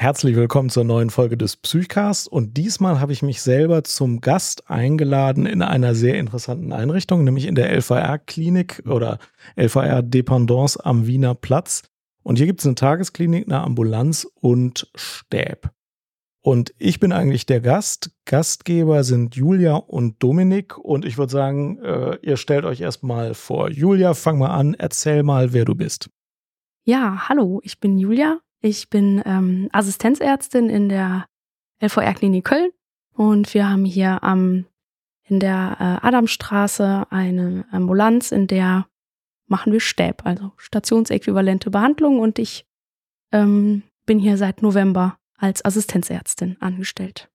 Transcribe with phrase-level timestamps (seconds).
[0.00, 4.70] Herzlich willkommen zur neuen Folge des Psychcasts und diesmal habe ich mich selber zum Gast
[4.70, 9.18] eingeladen in einer sehr interessanten Einrichtung, nämlich in der LVR-Klinik oder
[9.56, 11.82] LVR-Dependance am Wiener Platz.
[12.22, 15.70] Und hier gibt es eine Tagesklinik, eine Ambulanz und Stäb.
[16.42, 18.12] Und ich bin eigentlich der Gast.
[18.24, 20.78] Gastgeber sind Julia und Dominik.
[20.78, 23.68] Und ich würde sagen, äh, ihr stellt euch erstmal vor.
[23.68, 26.08] Julia, fang mal an, erzähl mal, wer du bist.
[26.84, 31.26] Ja, hallo, ich bin Julia, ich bin ähm, Assistenzärztin in der
[31.80, 32.70] LVR-Klinik Köln
[33.12, 34.66] und wir haben hier am,
[35.24, 38.86] in der äh, Adamstraße eine Ambulanz, in der
[39.46, 42.66] machen wir Stäb, also stationsäquivalente Behandlung und ich
[43.32, 47.30] ähm, bin hier seit November als Assistenzärztin angestellt.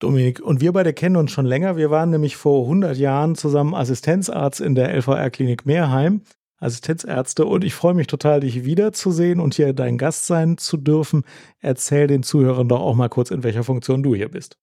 [0.00, 1.76] Dominik, und wir beide kennen uns schon länger.
[1.76, 6.22] Wir waren nämlich vor 100 Jahren zusammen Assistenzarzt in der LVR-Klinik Meerheim.
[6.60, 11.24] Assistenzärzte und ich freue mich total, dich wiederzusehen und hier dein Gast sein zu dürfen.
[11.60, 14.58] Erzähl den Zuhörern doch auch mal kurz, in welcher Funktion du hier bist.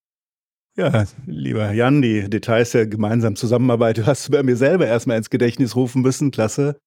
[0.77, 5.31] Ja, lieber Jan, die Details der gemeinsamen Zusammenarbeit, du hast bei mir selber erstmal ins
[5.31, 6.29] Gedächtnis rufen müssen.
[6.29, 6.77] Klasse.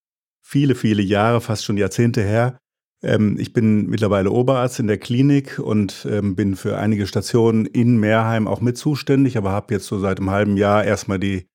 [0.41, 2.59] Viele, viele Jahre, fast schon Jahrzehnte her.
[3.03, 7.99] Ähm, ich bin mittlerweile Oberarzt in der Klinik und ähm, bin für einige Stationen in
[7.99, 11.47] Meerheim auch mit zuständig, aber habe jetzt so seit einem halben Jahr erstmal die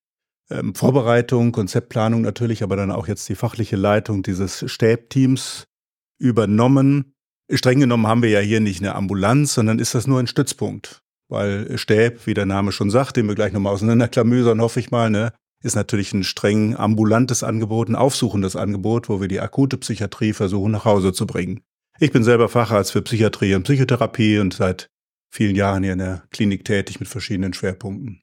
[0.50, 5.66] ähm, Vorbereitung, Konzeptplanung natürlich, aber dann auch jetzt die fachliche Leitung dieses Stäbteams
[6.18, 7.12] übernommen.
[7.50, 11.02] Streng genommen haben wir ja hier nicht eine Ambulanz, sondern ist das nur ein Stützpunkt.
[11.28, 15.10] Weil Stäb, wie der Name schon sagt, den wir gleich nochmal auseinanderklamüsern, hoffe ich mal,
[15.10, 20.32] ne, ist natürlich ein streng ambulantes Angebot, ein aufsuchendes Angebot, wo wir die akute Psychiatrie
[20.32, 21.60] versuchen nach Hause zu bringen.
[21.98, 24.88] Ich bin selber Facharzt für Psychiatrie und Psychotherapie und seit
[25.30, 28.22] vielen Jahren hier in der Klinik tätig mit verschiedenen Schwerpunkten.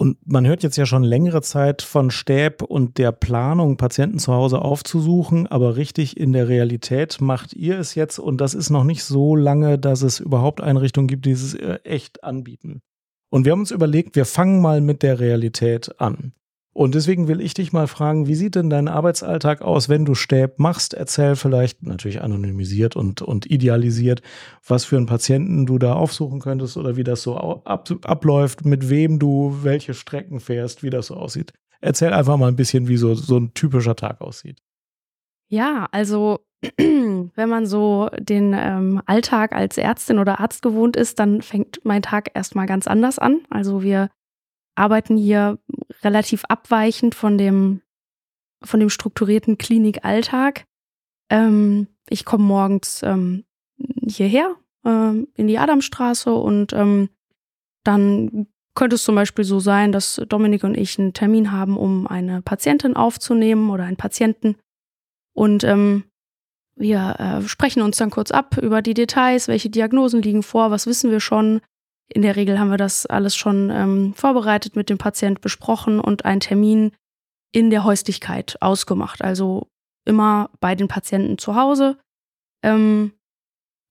[0.00, 4.32] Und man hört jetzt ja schon längere Zeit von Stäb und der Planung, Patienten zu
[4.32, 8.84] Hause aufzusuchen, aber richtig in der Realität macht ihr es jetzt und das ist noch
[8.84, 12.80] nicht so lange, dass es überhaupt Einrichtungen gibt, die es äh, echt anbieten.
[13.28, 16.32] Und wir haben uns überlegt, wir fangen mal mit der Realität an.
[16.72, 20.14] Und deswegen will ich dich mal fragen, wie sieht denn dein Arbeitsalltag aus, wenn du
[20.14, 20.94] Stäb machst?
[20.94, 24.22] Erzähl vielleicht natürlich anonymisiert und, und idealisiert,
[24.64, 28.88] was für einen Patienten du da aufsuchen könntest oder wie das so ab, abläuft, mit
[28.88, 31.52] wem du welche Strecken fährst, wie das so aussieht.
[31.80, 34.60] Erzähl einfach mal ein bisschen, wie so, so ein typischer Tag aussieht.
[35.48, 36.38] Ja, also
[36.78, 42.02] wenn man so den ähm, Alltag als Ärztin oder Arzt gewohnt ist, dann fängt mein
[42.02, 43.40] Tag erstmal ganz anders an.
[43.50, 44.08] Also wir
[44.80, 45.58] arbeiten hier
[46.02, 47.82] relativ abweichend von dem,
[48.64, 50.64] von dem strukturierten Klinikalltag.
[51.30, 53.44] Ähm, ich komme morgens ähm,
[54.06, 57.10] hierher ähm, in die Adamstraße und ähm,
[57.84, 62.06] dann könnte es zum Beispiel so sein, dass Dominik und ich einen Termin haben, um
[62.06, 64.56] eine Patientin aufzunehmen oder einen Patienten.
[65.34, 66.04] Und ähm,
[66.76, 70.86] wir äh, sprechen uns dann kurz ab über die Details, welche Diagnosen liegen vor, was
[70.86, 71.60] wissen wir schon,
[72.12, 76.24] in der Regel haben wir das alles schon ähm, vorbereitet, mit dem Patient besprochen und
[76.24, 76.92] einen Termin
[77.52, 79.22] in der Häuslichkeit ausgemacht.
[79.22, 79.68] Also
[80.04, 81.98] immer bei den Patienten zu Hause.
[82.62, 83.12] Ähm,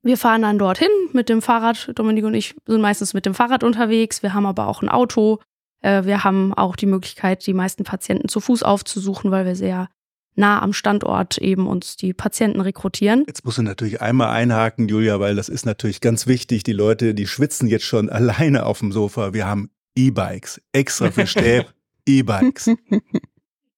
[0.01, 1.91] wir fahren dann dorthin mit dem Fahrrad.
[1.95, 4.23] Dominik und ich sind meistens mit dem Fahrrad unterwegs.
[4.23, 5.39] Wir haben aber auch ein Auto.
[5.81, 9.89] Äh, wir haben auch die Möglichkeit, die meisten Patienten zu Fuß aufzusuchen, weil wir sehr
[10.39, 13.25] nah am Standort eben uns die Patienten rekrutieren.
[13.27, 16.63] Jetzt musst du natürlich einmal einhaken, Julia, weil das ist natürlich ganz wichtig.
[16.63, 19.33] Die Leute, die schwitzen jetzt schon alleine auf dem Sofa.
[19.33, 21.73] Wir haben E-Bikes, extra für Stäb,
[22.07, 22.71] E-Bikes.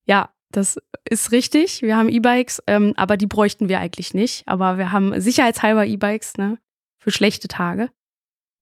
[0.06, 0.78] Ja, das
[1.10, 1.82] ist richtig.
[1.82, 4.48] Wir haben E-Bikes, ähm, aber die bräuchten wir eigentlich nicht.
[4.48, 6.60] Aber wir haben sicherheitshalber E-Bikes, ne,
[7.00, 7.90] für schlechte Tage.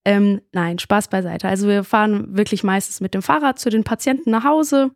[0.05, 1.49] Ähm, nein, Spaß beiseite.
[1.49, 4.91] Also wir fahren wirklich meistens mit dem Fahrrad zu den Patienten nach Hause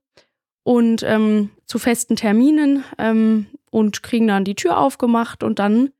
[0.63, 5.91] und ähm, zu festen Terminen ähm, und kriegen dann die Tür aufgemacht und dann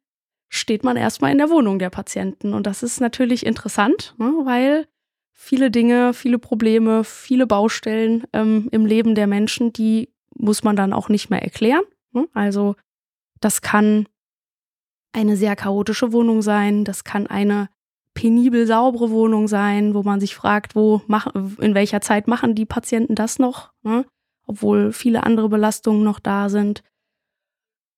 [0.50, 2.54] steht man erstmal in der Wohnung der Patienten.
[2.54, 4.88] Und das ist natürlich interessant, ne, weil
[5.32, 10.94] viele Dinge, viele Probleme, viele Baustellen ähm, im Leben der Menschen, die muss man dann
[10.94, 11.84] auch nicht mehr erklären.
[12.12, 12.28] Ne?
[12.34, 12.76] Also
[13.42, 14.08] das kann
[15.12, 17.70] eine sehr chaotische Wohnung sein, das kann eine
[18.14, 22.66] penibel saubere Wohnung sein, wo man sich fragt, wo mach, in welcher Zeit machen die
[22.66, 23.74] Patienten das noch?
[23.82, 24.06] Ne?
[24.46, 26.84] Obwohl viele andere Belastungen noch da sind.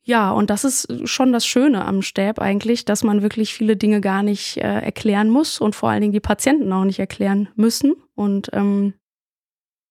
[0.08, 4.02] Ja, und das ist schon das Schöne am Stäb eigentlich, dass man wirklich viele Dinge
[4.02, 7.96] gar nicht äh, erklären muss und vor allen Dingen die Patienten auch nicht erklären müssen.
[8.14, 8.94] Und ähm,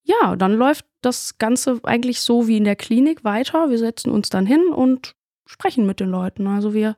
[0.03, 3.69] ja, dann läuft das Ganze eigentlich so wie in der Klinik weiter.
[3.69, 5.15] Wir setzen uns dann hin und
[5.45, 6.47] sprechen mit den Leuten.
[6.47, 6.95] Also wir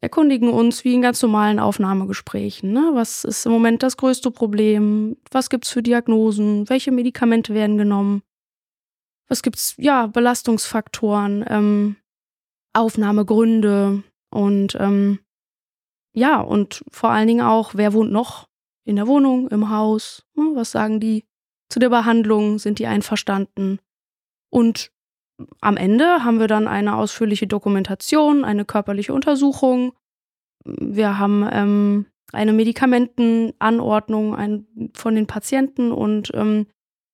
[0.00, 2.72] erkundigen uns wie in ganz normalen Aufnahmegesprächen.
[2.72, 2.90] Ne?
[2.92, 5.16] Was ist im Moment das größte Problem?
[5.32, 6.68] Was gibt es für Diagnosen?
[6.68, 8.22] Welche Medikamente werden genommen?
[9.28, 9.74] Was gibt's?
[9.76, 11.44] Ja, Belastungsfaktoren.
[11.48, 11.96] Ähm,
[12.72, 15.20] Aufnahmegründe und ähm,
[16.14, 18.48] ja, und vor allen Dingen auch, wer wohnt noch
[18.84, 20.26] in der Wohnung, im Haus?
[20.34, 20.50] Ne?
[20.54, 21.24] Was sagen die
[21.68, 22.58] zu der Behandlung?
[22.58, 23.78] Sind die einverstanden?
[24.50, 24.90] Und
[25.60, 29.92] am Ende haben wir dann eine ausführliche Dokumentation, eine körperliche Untersuchung.
[30.64, 36.66] Wir haben ähm, eine Medikamentenanordnung ein, von den Patienten und ähm,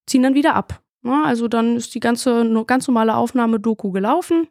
[0.06, 0.83] ziehen dann wieder ab.
[1.04, 1.24] Ja, ne?
[1.24, 4.48] also dann ist die ganze ganz normale Aufnahme-Doku gelaufen.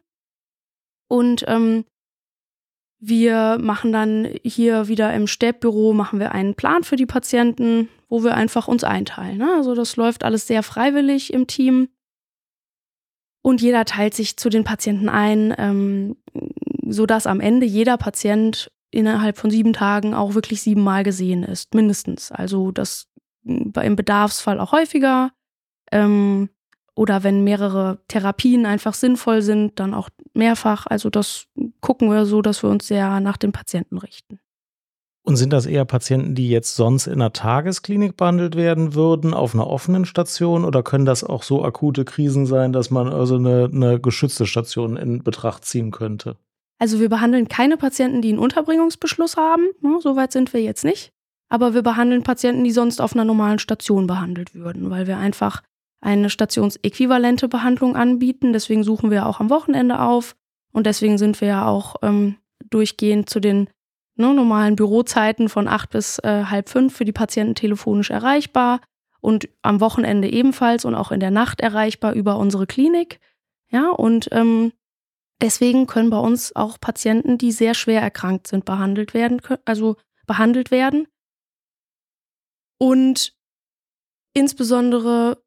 [1.08, 1.84] Und ähm,
[2.98, 8.24] wir machen dann hier wieder im Stäbbüro machen wir einen Plan für die Patienten, wo
[8.24, 9.38] wir einfach uns einteilen.
[9.38, 9.52] Ne?
[9.56, 11.88] Also das läuft alles sehr freiwillig im Team.
[13.42, 16.16] Und jeder teilt sich zu den Patienten ein, ähm,
[16.88, 22.32] sodass am Ende jeder Patient innerhalb von sieben Tagen auch wirklich siebenmal gesehen ist, mindestens.
[22.32, 23.08] Also das
[23.44, 25.32] im Bedarfsfall auch häufiger.
[25.92, 26.48] Ähm,
[26.94, 30.86] oder wenn mehrere Therapien einfach sinnvoll sind, dann auch mehrfach.
[30.86, 31.46] Also das
[31.80, 34.38] gucken wir so, dass wir uns sehr nach den Patienten richten.
[35.26, 39.54] Und sind das eher Patienten, die jetzt sonst in einer Tagesklinik behandelt werden würden, auf
[39.54, 40.66] einer offenen Station?
[40.66, 44.98] Oder können das auch so akute Krisen sein, dass man also eine, eine geschützte Station
[44.98, 46.36] in Betracht ziehen könnte?
[46.78, 49.64] Also wir behandeln keine Patienten, die einen Unterbringungsbeschluss haben.
[49.80, 51.10] Ne, Soweit sind wir jetzt nicht.
[51.48, 55.62] Aber wir behandeln Patienten, die sonst auf einer normalen Station behandelt würden, weil wir einfach
[56.04, 58.52] eine stationsäquivalente Behandlung anbieten.
[58.52, 60.36] Deswegen suchen wir auch am Wochenende auf
[60.72, 62.36] und deswegen sind wir ja auch ähm,
[62.68, 63.68] durchgehend zu den
[64.16, 68.80] ne, normalen Bürozeiten von acht bis äh, halb fünf für die Patienten telefonisch erreichbar
[69.20, 73.18] und am Wochenende ebenfalls und auch in der Nacht erreichbar über unsere Klinik.
[73.70, 74.72] Ja, und ähm,
[75.40, 79.96] deswegen können bei uns auch Patienten, die sehr schwer erkrankt sind, behandelt werden, also
[80.26, 81.08] behandelt werden.
[82.78, 83.34] Und
[84.34, 85.43] insbesondere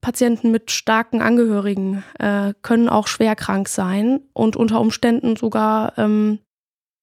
[0.00, 6.38] Patienten mit starken Angehörigen äh, können auch schwer krank sein und unter Umständen sogar ähm,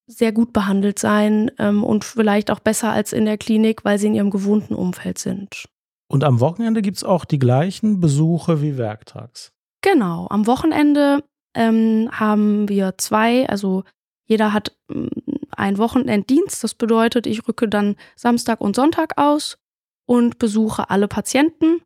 [0.07, 4.07] sehr gut behandelt sein ähm, und vielleicht auch besser als in der Klinik, weil sie
[4.07, 5.65] in ihrem gewohnten Umfeld sind.
[6.07, 9.51] Und am Wochenende gibt es auch die gleichen Besuche wie werktags.
[9.81, 11.23] Genau, am Wochenende
[11.55, 13.83] ähm, haben wir zwei, also
[14.25, 15.09] jeder hat ähm,
[15.51, 16.63] einen Wochenenddienst.
[16.63, 19.57] Das bedeutet, ich rücke dann Samstag und Sonntag aus
[20.05, 21.81] und besuche alle Patienten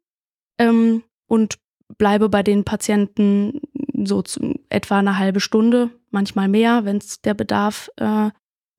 [0.59, 1.59] ähm, und
[1.97, 3.61] bleibe bei den Patienten
[4.03, 4.23] so
[4.69, 8.29] etwa eine halbe Stunde, manchmal mehr, wenn es der Bedarf, äh,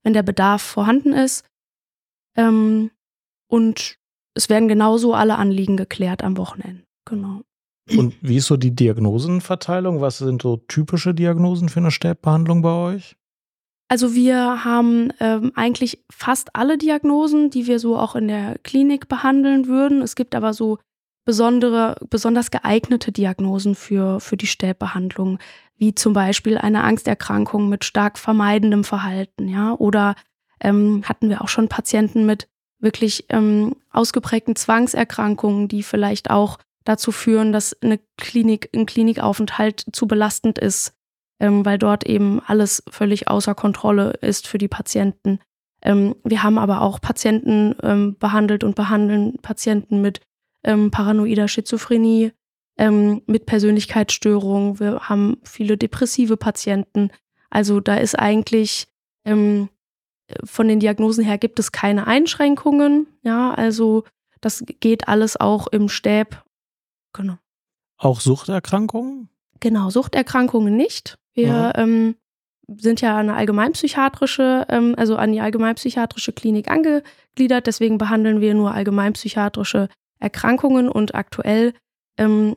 [0.02, 1.44] wenn der Bedarf vorhanden ist.
[2.36, 2.90] Ähm,
[3.50, 3.98] und
[4.34, 6.84] es werden genauso alle Anliegen geklärt am Wochenende.
[7.04, 7.42] Genau.
[7.96, 10.00] Und wie ist so die Diagnosenverteilung?
[10.00, 13.16] Was sind so typische Diagnosen für eine Stäbbehandlung bei euch?
[13.90, 19.08] Also wir haben ähm, eigentlich fast alle Diagnosen, die wir so auch in der Klinik
[19.08, 20.02] behandeln würden.
[20.02, 20.78] Es gibt aber so
[21.28, 25.38] besondere, besonders geeignete Diagnosen für, für die Stäbbehandlung,
[25.76, 30.14] wie zum Beispiel eine Angsterkrankung mit stark vermeidendem Verhalten, ja, oder
[30.58, 32.48] ähm, hatten wir auch schon Patienten mit
[32.78, 40.08] wirklich ähm, ausgeprägten Zwangserkrankungen, die vielleicht auch dazu führen, dass eine Klinik, ein Klinikaufenthalt zu
[40.08, 40.94] belastend ist,
[41.40, 45.40] ähm, weil dort eben alles völlig außer Kontrolle ist für die Patienten.
[45.82, 50.22] Ähm, wir haben aber auch Patienten ähm, behandelt und behandeln Patienten mit
[50.68, 52.32] ähm, paranoider Schizophrenie,
[52.76, 54.78] ähm, mit Persönlichkeitsstörungen.
[54.78, 57.10] Wir haben viele depressive Patienten.
[57.50, 58.86] Also da ist eigentlich
[59.24, 59.68] ähm,
[60.44, 63.06] von den Diagnosen her gibt es keine Einschränkungen.
[63.22, 64.04] Ja, also
[64.40, 66.42] das geht alles auch im Stäb.
[67.12, 67.38] Genau.
[67.96, 69.28] Auch Suchterkrankungen?
[69.60, 71.18] Genau, Suchterkrankungen nicht.
[71.34, 72.14] Wir ähm,
[72.68, 77.66] sind ja eine allgemeinpsychiatrische, ähm, also an die allgemeinpsychiatrische Klinik angegliedert.
[77.66, 81.74] Deswegen behandeln wir nur allgemeinpsychiatrische Erkrankungen und aktuell
[82.16, 82.56] ähm,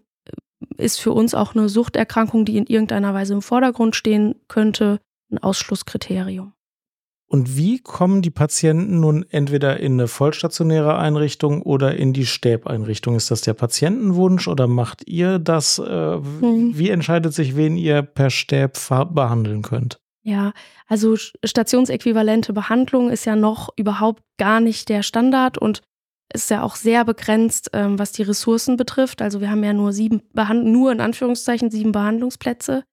[0.78, 5.00] ist für uns auch eine Suchterkrankung, die in irgendeiner Weise im Vordergrund stehen könnte,
[5.32, 6.54] ein Ausschlusskriterium.
[7.32, 13.16] Und wie kommen die Patienten nun entweder in eine vollstationäre Einrichtung oder in die Stäbeinrichtung?
[13.16, 15.80] Ist das der Patientenwunsch oder macht ihr das?
[15.80, 16.78] Äh, hm.
[16.78, 18.78] Wie entscheidet sich, wen ihr per Stäb
[19.14, 20.02] behandeln könnt?
[20.24, 20.52] Ja,
[20.88, 25.82] also stationsäquivalente Behandlung ist ja noch überhaupt gar nicht der Standard und
[26.34, 29.22] ist ja auch sehr begrenzt, ähm, was die Ressourcen betrifft.
[29.22, 32.84] Also wir haben ja nur sieben, Behand nur in Anführungszeichen sieben Behandlungsplätze.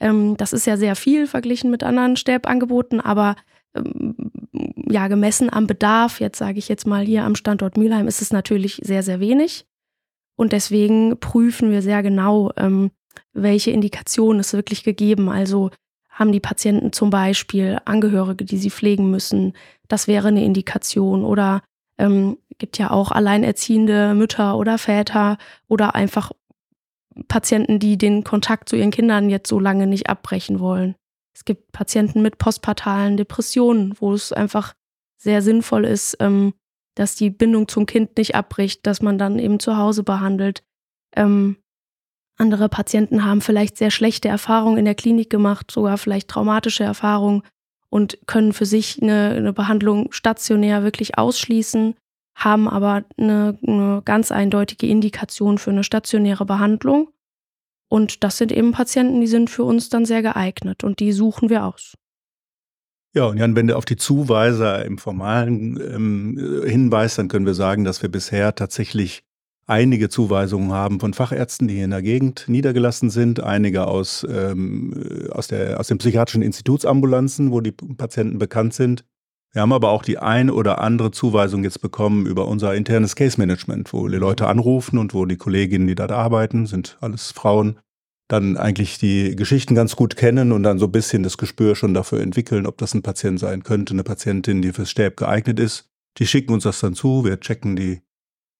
[0.00, 3.36] Ähm, das ist ja sehr viel verglichen mit anderen Sterbangeboten, aber
[3.74, 4.14] ähm,
[4.88, 8.32] ja, gemessen am Bedarf, jetzt sage ich jetzt mal hier am Standort Mülheim, ist es
[8.32, 9.66] natürlich sehr, sehr wenig.
[10.36, 12.90] Und deswegen prüfen wir sehr genau, ähm,
[13.32, 15.28] welche Indikationen es wirklich gegeben.
[15.28, 15.70] Also
[16.08, 19.52] haben die Patienten zum Beispiel Angehörige, die sie pflegen müssen.
[19.88, 21.24] Das wäre eine Indikation.
[21.24, 21.62] Oder
[21.98, 26.32] ähm, gibt ja auch alleinerziehende Mütter oder Väter oder einfach
[27.28, 30.96] Patienten, die den Kontakt zu ihren Kindern jetzt so lange nicht abbrechen wollen.
[31.34, 34.74] Es gibt Patienten mit postpartalen Depressionen, wo es einfach
[35.16, 36.54] sehr sinnvoll ist, ähm,
[36.94, 40.62] dass die Bindung zum Kind nicht abbricht, dass man dann eben zu Hause behandelt.
[41.16, 41.56] Ähm,
[42.36, 47.42] andere Patienten haben vielleicht sehr schlechte Erfahrungen in der Klinik gemacht, sogar vielleicht traumatische Erfahrungen
[47.94, 51.94] und können für sich eine, eine Behandlung stationär wirklich ausschließen,
[52.34, 57.10] haben aber eine, eine ganz eindeutige Indikation für eine stationäre Behandlung.
[57.88, 61.50] Und das sind eben Patienten, die sind für uns dann sehr geeignet und die suchen
[61.50, 61.94] wir aus.
[63.14, 67.54] Ja, und Jan, wenn du auf die Zuweiser im Formalen ähm, hinweist, dann können wir
[67.54, 69.22] sagen, dass wir bisher tatsächlich
[69.66, 75.28] einige Zuweisungen haben von Fachärzten, die hier in der Gegend niedergelassen sind, einige aus, ähm,
[75.30, 79.04] aus, der, aus den psychiatrischen Institutsambulanzen, wo die Patienten bekannt sind.
[79.52, 83.38] Wir haben aber auch die ein oder andere Zuweisung jetzt bekommen über unser internes Case
[83.38, 87.78] Management, wo die Leute anrufen und wo die Kolleginnen, die dort arbeiten, sind alles Frauen,
[88.28, 91.94] dann eigentlich die Geschichten ganz gut kennen und dann so ein bisschen das Gespür schon
[91.94, 95.88] dafür entwickeln, ob das ein Patient sein könnte, eine Patientin, die fürs Stäb geeignet ist.
[96.18, 98.02] Die schicken uns das dann zu, wir checken die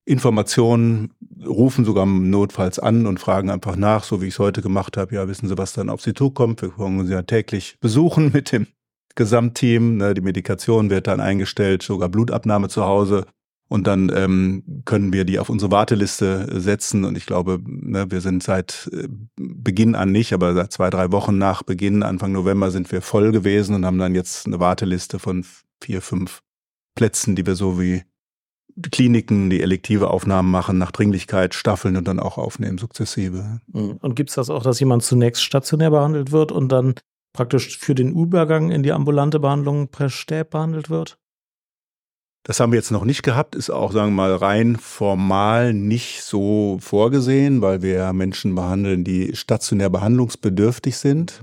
[0.06, 1.14] Informationen,
[1.46, 5.14] rufen sogar notfalls an und fragen einfach nach, so wie ich es heute gemacht habe.
[5.14, 6.60] Ja, wissen Sie, was dann auf Sie zukommt?
[6.62, 8.66] Wir können Sie ja täglich besuchen mit dem
[9.14, 9.96] Gesamtteam.
[9.96, 10.14] Ne?
[10.14, 13.26] Die Medikation wird dann eingestellt, sogar Blutabnahme zu Hause.
[13.68, 17.04] Und dann ähm, können wir die auf unsere Warteliste setzen.
[17.04, 21.10] Und ich glaube, ne, wir sind seit äh, Beginn an nicht, aber seit zwei, drei
[21.12, 25.18] Wochen nach Beginn, Anfang November, sind wir voll gewesen und haben dann jetzt eine Warteliste
[25.18, 25.46] von
[25.82, 26.42] vier, fünf
[26.94, 28.02] Plätzen, die wir so wie
[28.90, 33.60] Kliniken, die elektive Aufnahmen machen, nach Dringlichkeit staffeln und dann auch aufnehmen, sukzessive.
[33.72, 33.98] Mhm.
[34.00, 36.94] Und gibt es das auch, dass jemand zunächst stationär behandelt wird und dann
[37.32, 41.18] praktisch für den Übergang in die ambulante Behandlung per Stäb behandelt wird?
[42.46, 46.22] Das haben wir jetzt noch nicht gehabt, ist auch, sagen wir mal, rein formal nicht
[46.22, 51.40] so vorgesehen, weil wir Menschen behandeln, die stationär behandlungsbedürftig sind.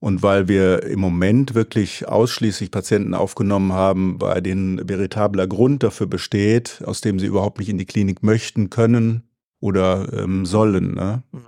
[0.00, 6.06] Und weil wir im Moment wirklich ausschließlich Patienten aufgenommen haben, bei denen veritabler Grund dafür
[6.06, 9.24] besteht, aus dem sie überhaupt nicht in die Klinik möchten, können
[9.60, 10.94] oder ähm, sollen.
[10.94, 11.24] Ne?
[11.32, 11.40] Mhm.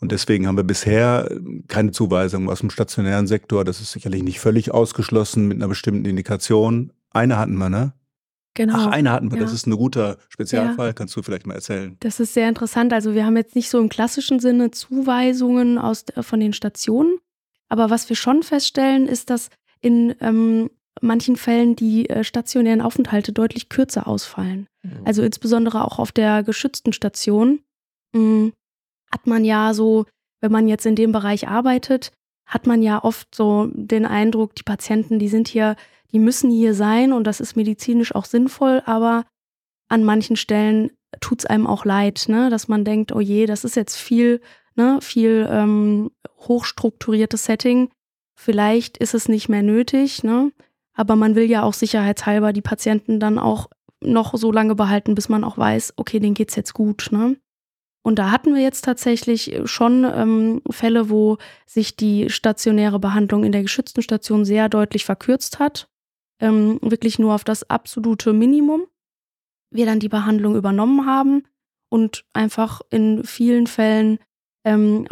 [0.00, 1.30] Und deswegen haben wir bisher
[1.68, 3.64] keine Zuweisung aus dem stationären Sektor.
[3.64, 6.92] Das ist sicherlich nicht völlig ausgeschlossen mit einer bestimmten Indikation.
[7.10, 7.92] Eine hatten wir, ne?
[8.54, 8.74] Genau.
[8.76, 9.38] Ach, eine hatten wir.
[9.38, 9.44] Ja.
[9.44, 10.88] Das ist ein guter Spezialfall.
[10.88, 10.92] Ja.
[10.92, 11.96] Kannst du vielleicht mal erzählen?
[12.00, 12.92] Das ist sehr interessant.
[12.92, 17.18] Also wir haben jetzt nicht so im klassischen Sinne Zuweisungen aus, von den Stationen,
[17.72, 19.48] aber was wir schon feststellen, ist, dass
[19.80, 20.68] in ähm,
[21.00, 24.66] manchen Fällen die äh, stationären Aufenthalte deutlich kürzer ausfallen.
[24.82, 25.00] Mhm.
[25.06, 27.60] Also insbesondere auch auf der geschützten Station
[28.14, 28.52] mh, hm,
[29.10, 30.04] hat man ja so,
[30.42, 32.12] wenn man jetzt in dem Bereich arbeitet,
[32.46, 35.76] hat man ja oft so den Eindruck, die Patienten, die sind hier,
[36.12, 39.24] die müssen hier sein und das ist medizinisch auch sinnvoll, aber
[39.88, 42.50] an manchen Stellen tut es einem auch leid, ne?
[42.50, 44.42] dass man denkt, oh je, das ist jetzt viel
[44.74, 47.90] ne, viel ähm, hochstrukturiertes Setting.
[48.34, 50.52] Vielleicht ist es nicht mehr nötig, ne?
[50.94, 53.68] aber man will ja auch sicherheitshalber die Patienten dann auch
[54.00, 57.08] noch so lange behalten, bis man auch weiß, okay, denen geht's jetzt gut.
[57.12, 57.36] Ne?
[58.02, 63.52] Und da hatten wir jetzt tatsächlich schon ähm, Fälle, wo sich die stationäre Behandlung in
[63.52, 65.88] der geschützten Station sehr deutlich verkürzt hat.
[66.40, 68.86] Ähm, wirklich nur auf das absolute Minimum.
[69.70, 71.44] Wir dann die Behandlung übernommen haben
[71.88, 74.18] und einfach in vielen Fällen
[74.64, 75.06] ähm,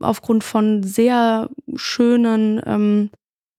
[0.00, 3.10] aufgrund von sehr schönen ähm,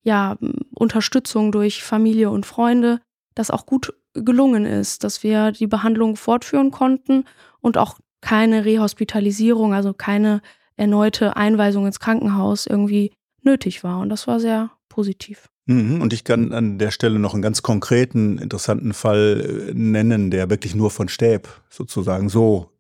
[0.04, 0.38] ja,
[0.74, 3.02] Unterstützung durch Familie und Freunde,
[3.36, 7.26] das auch gut gelungen ist, dass wir die Behandlung fortführen konnten
[7.62, 10.42] und auch keine Rehospitalisierung, also keine
[10.76, 14.00] erneute Einweisung ins Krankenhaus irgendwie nötig war.
[14.00, 15.50] Und das war sehr positiv.
[15.66, 20.32] Mhm, und ich kann an der Stelle noch einen ganz konkreten, interessanten Fall äh, nennen,
[20.32, 22.72] der wirklich nur von Stäb sozusagen so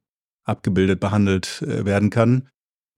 [0.43, 2.49] abgebildet, behandelt äh, werden kann.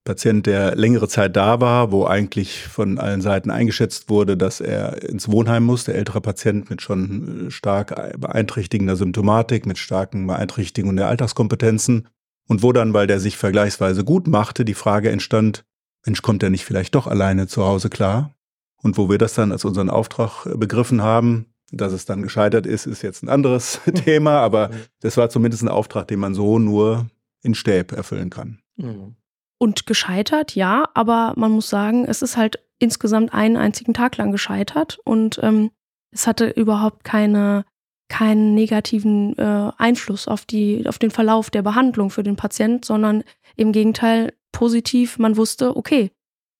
[0.06, 5.02] Patient, der längere Zeit da war, wo eigentlich von allen Seiten eingeschätzt wurde, dass er
[5.04, 10.98] ins Wohnheim muss, der ältere Patient mit schon äh, stark beeinträchtigender Symptomatik, mit starken Beeinträchtigungen
[10.98, 12.10] der Alltagskompetenzen.
[12.50, 15.64] Und wo dann, weil der sich vergleichsweise gut machte, die Frage entstand,
[16.06, 18.36] Mensch, kommt er nicht vielleicht doch alleine zu Hause klar?
[18.82, 22.86] Und wo wir das dann als unseren Auftrag begriffen haben, dass es dann gescheitert ist,
[22.86, 24.70] ist jetzt ein anderes Thema, aber
[25.00, 27.08] das war zumindest ein Auftrag, den man so nur
[27.44, 28.60] in Stäb erfüllen kann.
[28.76, 29.16] Mhm.
[29.60, 34.32] Und gescheitert, ja, aber man muss sagen, es ist halt insgesamt einen einzigen Tag lang
[34.32, 35.72] gescheitert und ähm,
[36.12, 37.66] es hatte überhaupt keine,
[38.10, 43.24] keinen negativen äh, Einfluss auf, die, auf den Verlauf der Behandlung für den Patient, sondern
[43.56, 45.18] im Gegenteil positiv.
[45.18, 46.12] Man wusste, okay,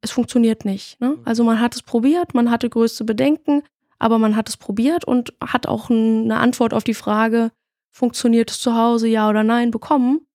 [0.02, 1.00] es funktioniert nicht.
[1.02, 1.18] Ne?
[1.26, 3.64] Also man hat es probiert, man hatte größte Bedenken,
[4.00, 7.52] aber man hat es probiert und hat auch eine Antwort auf die Frage,
[7.92, 10.26] funktioniert es zu Hause, ja oder nein, bekommen.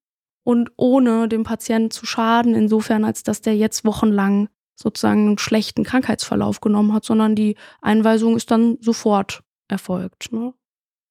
[0.49, 5.85] Und ohne dem Patienten zu schaden, insofern, als dass der jetzt wochenlang sozusagen einen schlechten
[5.85, 10.33] Krankheitsverlauf genommen hat, sondern die Einweisung ist dann sofort erfolgt.
[10.33, 10.55] Ne?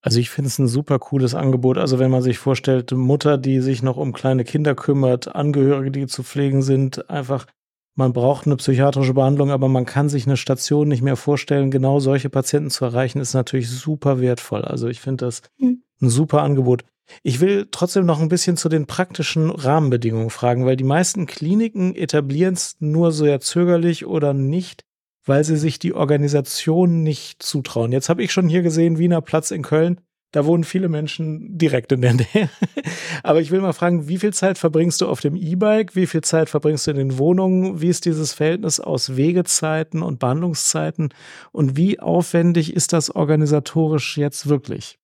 [0.02, 1.78] Also ich finde es ein super cooles Angebot.
[1.78, 6.08] Also wenn man sich vorstellt, Mutter, die sich noch um kleine Kinder kümmert, Angehörige, die
[6.08, 7.46] zu pflegen sind, einfach
[7.94, 11.70] man braucht eine psychiatrische Behandlung, aber man kann sich eine Station nicht mehr vorstellen.
[11.70, 14.64] Genau solche Patienten zu erreichen, ist natürlich super wertvoll.
[14.64, 15.84] Also ich finde das hm.
[16.02, 16.86] ein super Angebot.
[17.24, 21.96] Ich will trotzdem noch ein bisschen zu den praktischen Rahmenbedingungen fragen, weil die meisten Kliniken
[21.96, 24.84] etablieren es nur sehr zögerlich oder nicht,
[25.26, 27.92] weil sie sich die Organisation nicht zutrauen.
[27.92, 30.02] Jetzt habe ich schon hier gesehen, Wiener Platz in Köln.
[30.32, 32.50] Da wohnen viele Menschen direkt in der Nähe.
[33.24, 35.96] Aber ich will mal fragen, wie viel Zeit verbringst du auf dem E-Bike?
[35.96, 37.82] Wie viel Zeit verbringst du in den Wohnungen?
[37.82, 41.14] Wie ist dieses Verhältnis aus Wegezeiten und Behandlungszeiten?
[41.54, 45.00] Und wie aufwendig ist das organisatorisch jetzt wirklich?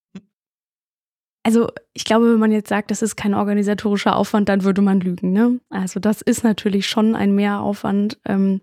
[1.46, 5.02] Also ich glaube, wenn man jetzt sagt, das ist kein organisatorischer Aufwand, dann würde man
[5.02, 5.34] lügen.
[5.34, 5.60] Ne?
[5.70, 8.18] Also das ist natürlich schon ein Mehraufwand.
[8.26, 8.62] Ähm,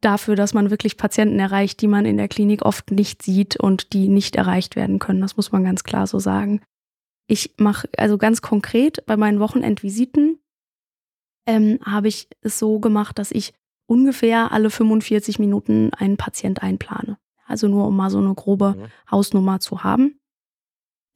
[0.00, 3.92] dafür, dass man wirklich Patienten erreicht, die man in der Klinik oft nicht sieht und
[3.92, 5.20] die nicht erreicht werden können.
[5.20, 6.62] Das muss man ganz klar so sagen.
[7.26, 10.38] Ich mache also ganz konkret bei meinen Wochenendvisiten
[11.46, 13.54] ähm, habe ich es so gemacht, dass ich
[13.86, 17.18] ungefähr alle 45 Minuten einen Patient einplane.
[17.46, 19.10] Also nur um mal so eine grobe mhm.
[19.10, 20.20] Hausnummer zu haben.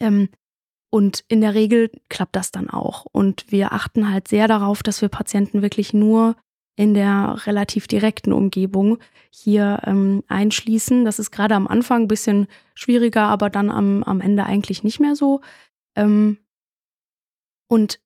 [0.00, 0.30] Ähm,
[0.94, 3.06] und in der Regel klappt das dann auch.
[3.12, 6.36] Und wir achten halt sehr darauf, dass wir Patienten wirklich nur
[6.76, 8.98] in der relativ direkten Umgebung
[9.30, 11.06] hier ähm, einschließen.
[11.06, 15.00] Das ist gerade am Anfang ein bisschen schwieriger, aber dann am, am Ende eigentlich nicht
[15.00, 15.40] mehr so.
[15.96, 16.36] Ähm,
[17.68, 17.98] und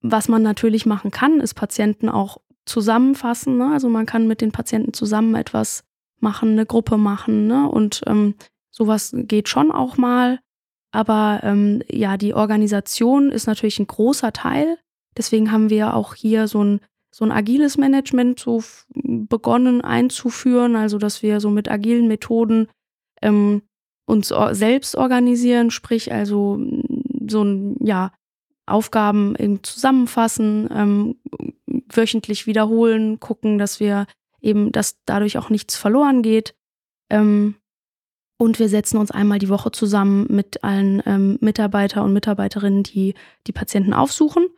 [0.00, 3.58] was man natürlich machen kann, ist Patienten auch zusammenfassen.
[3.58, 3.70] Ne?
[3.72, 5.84] Also man kann mit den Patienten zusammen etwas
[6.18, 7.46] machen, eine Gruppe machen.
[7.46, 7.68] Ne?
[7.68, 8.34] Und ähm,
[8.72, 10.40] sowas geht schon auch mal.
[10.94, 14.78] Aber ähm, ja, die Organisation ist natürlich ein großer Teil.
[15.16, 16.80] Deswegen haben wir auch hier so ein
[17.12, 22.66] so ein agiles Management so begonnen einzuführen, also dass wir so mit agilen Methoden
[23.22, 23.62] ähm,
[24.04, 26.60] uns selbst organisieren, sprich also
[27.28, 28.12] so ein, ja,
[28.66, 31.16] Aufgaben zusammenfassen, ähm,
[31.92, 34.06] wöchentlich wiederholen, gucken, dass wir
[34.40, 36.56] eben, dass dadurch auch nichts verloren geht.
[37.10, 37.54] Ähm,
[38.38, 43.14] und wir setzen uns einmal die Woche zusammen mit allen ähm, Mitarbeiter und Mitarbeiterinnen, die
[43.46, 44.48] die Patienten aufsuchen.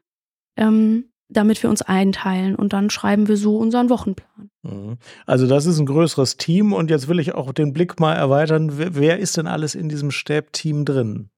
[0.57, 4.51] Ähm, damit wir uns einteilen und dann schreiben wir so unseren Wochenplan.
[4.63, 4.99] Mhm.
[5.27, 8.73] Also das ist ein größeres Team und jetzt will ich auch den Blick mal erweitern.
[8.77, 11.31] Wer ist denn alles in diesem Stäbteam drin?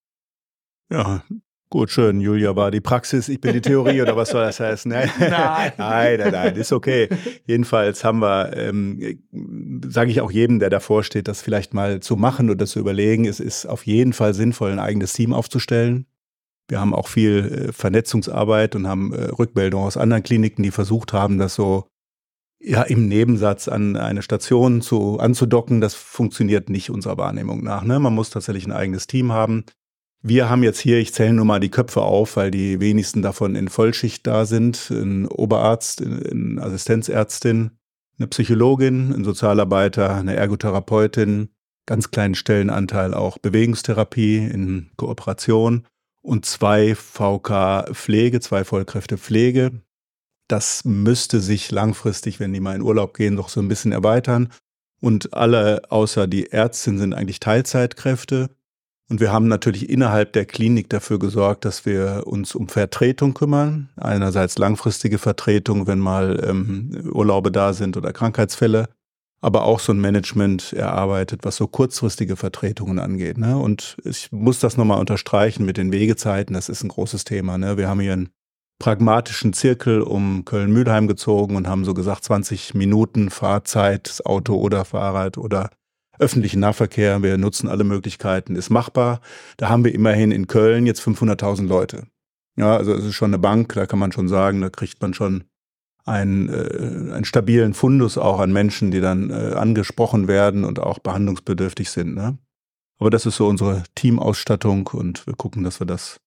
[0.90, 1.22] Ja,
[1.70, 2.20] gut, schön.
[2.20, 4.90] Julia war die Praxis, ich bin die Theorie oder was soll das heißen?
[4.92, 7.08] Nein, nein, nein, nein, nein ist okay.
[7.46, 9.20] Jedenfalls haben wir, ähm,
[9.88, 13.26] sage ich auch jedem, der davor steht, das vielleicht mal zu machen oder zu überlegen.
[13.26, 16.06] Es ist auf jeden Fall sinnvoll, ein eigenes Team aufzustellen.
[16.68, 21.12] Wir haben auch viel äh, Vernetzungsarbeit und haben äh, Rückmeldungen aus anderen Kliniken, die versucht
[21.12, 21.88] haben, das so
[22.60, 25.80] ja im Nebensatz an eine Station zu anzudocken.
[25.80, 27.84] Das funktioniert nicht unserer Wahrnehmung nach.
[27.84, 27.98] Ne?
[27.98, 29.64] Man muss tatsächlich ein eigenes Team haben.
[30.22, 33.54] Wir haben jetzt hier, ich zähle nur mal die Köpfe auf, weil die wenigsten davon
[33.54, 34.90] in Vollschicht da sind.
[34.90, 37.70] Ein Oberarzt, eine Assistenzärztin,
[38.18, 41.50] eine Psychologin, ein Sozialarbeiter, eine Ergotherapeutin,
[41.86, 45.86] ganz kleinen Stellenanteil auch Bewegungstherapie in Kooperation
[46.20, 49.82] und zwei VK Pflege, zwei Vollkräfte Pflege.
[50.48, 54.48] Das müsste sich langfristig, wenn die mal in Urlaub gehen, doch so ein bisschen erweitern.
[55.00, 58.50] Und alle außer die Ärztin sind eigentlich Teilzeitkräfte.
[59.10, 63.88] Und wir haben natürlich innerhalb der Klinik dafür gesorgt, dass wir uns um Vertretung kümmern.
[63.96, 68.88] Einerseits langfristige Vertretung, wenn mal ähm, Urlaube da sind oder Krankheitsfälle
[69.40, 73.38] aber auch so ein Management erarbeitet, was so kurzfristige Vertretungen angeht.
[73.38, 73.56] Ne?
[73.56, 77.56] Und ich muss das nochmal unterstreichen mit den Wegezeiten, das ist ein großes Thema.
[77.56, 77.76] Ne?
[77.76, 78.30] Wir haben hier einen
[78.80, 85.38] pragmatischen Zirkel um Köln-Mülheim gezogen und haben so gesagt 20 Minuten Fahrzeit, Auto oder Fahrrad
[85.38, 85.70] oder
[86.18, 87.22] öffentlichen Nahverkehr.
[87.22, 89.20] Wir nutzen alle Möglichkeiten, ist machbar.
[89.56, 92.06] Da haben wir immerhin in Köln jetzt 500.000 Leute.
[92.56, 95.14] Ja, also es ist schon eine Bank, da kann man schon sagen, da kriegt man
[95.14, 95.44] schon
[96.04, 100.98] einen, äh, einen stabilen Fundus auch an Menschen, die dann äh, angesprochen werden und auch
[100.98, 102.14] behandlungsbedürftig sind.
[102.14, 102.38] Ne?
[102.98, 106.18] Aber das ist so unsere Teamausstattung und wir gucken, dass wir das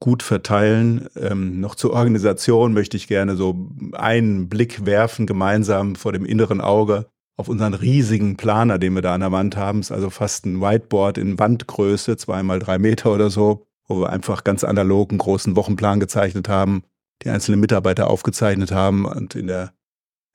[0.00, 1.08] gut verteilen.
[1.16, 6.60] Ähm, noch zur Organisation möchte ich gerne so einen Blick werfen, gemeinsam vor dem inneren
[6.60, 7.06] Auge
[7.38, 9.78] auf unseren riesigen Planer, den wir da an der Wand haben.
[9.78, 14.00] Es ist also fast ein Whiteboard in Wandgröße, zwei mal drei Meter oder so, wo
[14.00, 16.82] wir einfach ganz analog einen großen Wochenplan gezeichnet haben,
[17.22, 19.72] die einzelnen Mitarbeiter aufgezeichnet haben und in der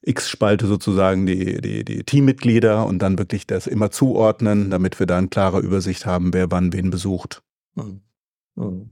[0.01, 5.17] X-Spalte sozusagen die, die, die Teammitglieder und dann wirklich das immer zuordnen, damit wir da
[5.17, 7.43] eine klare Übersicht haben, wer wann wen besucht.
[7.75, 8.01] Mhm.
[8.55, 8.91] Mhm.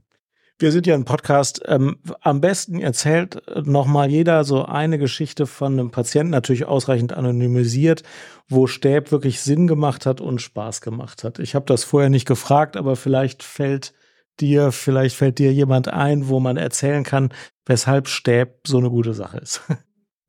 [0.62, 1.60] Wir sind ja ein Podcast.
[1.66, 8.04] Ähm, am besten erzählt nochmal jeder so eine Geschichte von einem Patienten, natürlich ausreichend anonymisiert,
[8.48, 11.40] wo Stäb wirklich Sinn gemacht hat und Spaß gemacht hat.
[11.40, 13.92] Ich habe das vorher nicht gefragt, aber vielleicht fällt
[14.38, 17.30] dir, vielleicht fällt dir jemand ein, wo man erzählen kann,
[17.66, 19.62] weshalb Stäb so eine gute Sache ist.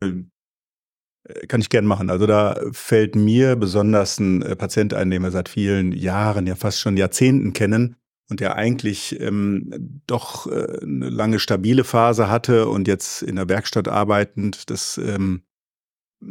[0.01, 0.31] Ähm,
[1.47, 2.09] kann ich gern machen.
[2.09, 6.55] Also da fällt mir besonders ein äh, Patient ein, den wir seit vielen Jahren, ja
[6.55, 7.95] fast schon Jahrzehnten kennen
[8.29, 13.49] und der eigentlich ähm, doch äh, eine lange stabile Phase hatte und jetzt in der
[13.49, 15.43] Werkstatt arbeitend das ähm,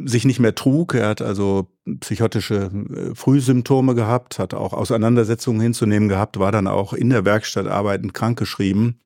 [0.05, 0.95] sich nicht mehr trug.
[0.95, 6.93] Er hat also psychotische äh, Frühsymptome gehabt, hat auch Auseinandersetzungen hinzunehmen gehabt, war dann auch
[6.93, 8.99] in der Werkstatt arbeitend krankgeschrieben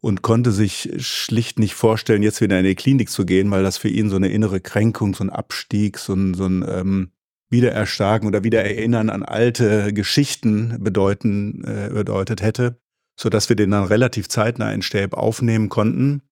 [0.00, 3.78] und konnte sich schlicht nicht vorstellen, jetzt wieder in die Klinik zu gehen, weil das
[3.78, 7.10] für ihn so eine innere Kränkung, so ein Abstieg, so ein, so ein ähm,
[7.50, 12.78] Wiedererstarken oder Wiedererinnern an alte Geschichten bedeuten, äh, bedeutet hätte,
[13.18, 16.22] so dass wir den dann relativ zeitnah in Stäb aufnehmen konnten.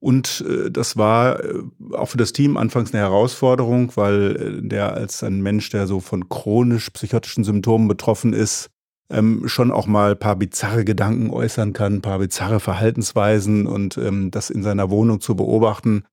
[0.00, 4.94] Und äh, das war äh, auch für das Team anfangs eine Herausforderung, weil äh, der
[4.94, 8.70] als ein Mensch, der so von chronisch psychotischen Symptomen betroffen ist,
[9.10, 14.50] ähm, schon auch mal paar bizarre Gedanken äußern kann, paar bizarre Verhaltensweisen und ähm, das
[14.50, 16.04] in seiner Wohnung zu beobachten,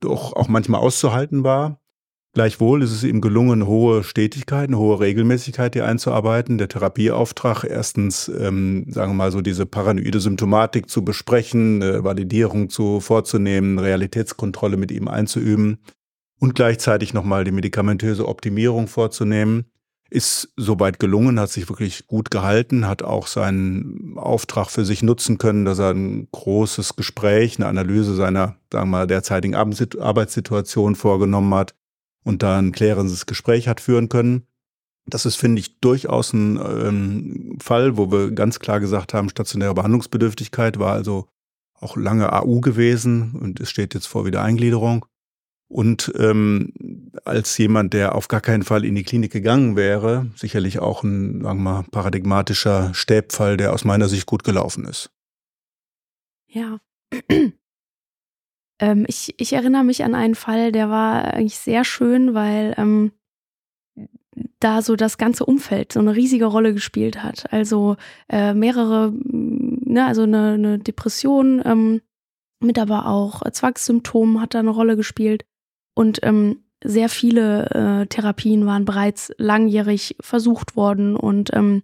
[0.00, 1.80] doch auch manchmal auszuhalten war.
[2.38, 6.56] Gleichwohl ist es ihm gelungen, hohe Stetigkeit, eine hohe Regelmäßigkeit hier einzuarbeiten.
[6.56, 12.70] Der Therapieauftrag, erstens, ähm, sagen wir mal so, diese paranoide Symptomatik zu besprechen, eine Validierung
[12.70, 15.78] zu vorzunehmen, Realitätskontrolle mit ihm einzuüben
[16.38, 19.64] und gleichzeitig nochmal die medikamentöse Optimierung vorzunehmen.
[20.08, 25.38] Ist soweit gelungen, hat sich wirklich gut gehalten, hat auch seinen Auftrag für sich nutzen
[25.38, 31.52] können, dass er ein großes Gespräch, eine Analyse seiner, sagen wir mal, derzeitigen Arbeitssituation vorgenommen
[31.52, 31.74] hat
[32.28, 34.46] und da ein klärendes Gespräch hat führen können.
[35.06, 39.72] Das ist, finde ich, durchaus ein ähm, Fall, wo wir ganz klar gesagt haben, stationäre
[39.72, 41.26] Behandlungsbedürftigkeit war also
[41.80, 45.06] auch lange AU gewesen und es steht jetzt vor Wiedereingliederung.
[45.68, 46.72] Und ähm,
[47.24, 51.42] als jemand, der auf gar keinen Fall in die Klinik gegangen wäre, sicherlich auch ein,
[51.42, 55.10] sagen wir mal, paradigmatischer Stäbfall, der aus meiner Sicht gut gelaufen ist.
[56.46, 56.78] Ja.
[58.78, 63.12] Ähm, ich, ich erinnere mich an einen Fall, der war eigentlich sehr schön, weil ähm,
[64.60, 67.52] da so das ganze Umfeld so eine riesige Rolle gespielt hat.
[67.52, 67.96] Also
[68.28, 72.00] äh, mehrere, ne, also eine, eine Depression ähm,
[72.60, 75.44] mit aber auch Zwangssymptomen hat da eine Rolle gespielt.
[75.94, 81.82] Und ähm, sehr viele äh, Therapien waren bereits langjährig versucht worden und ähm,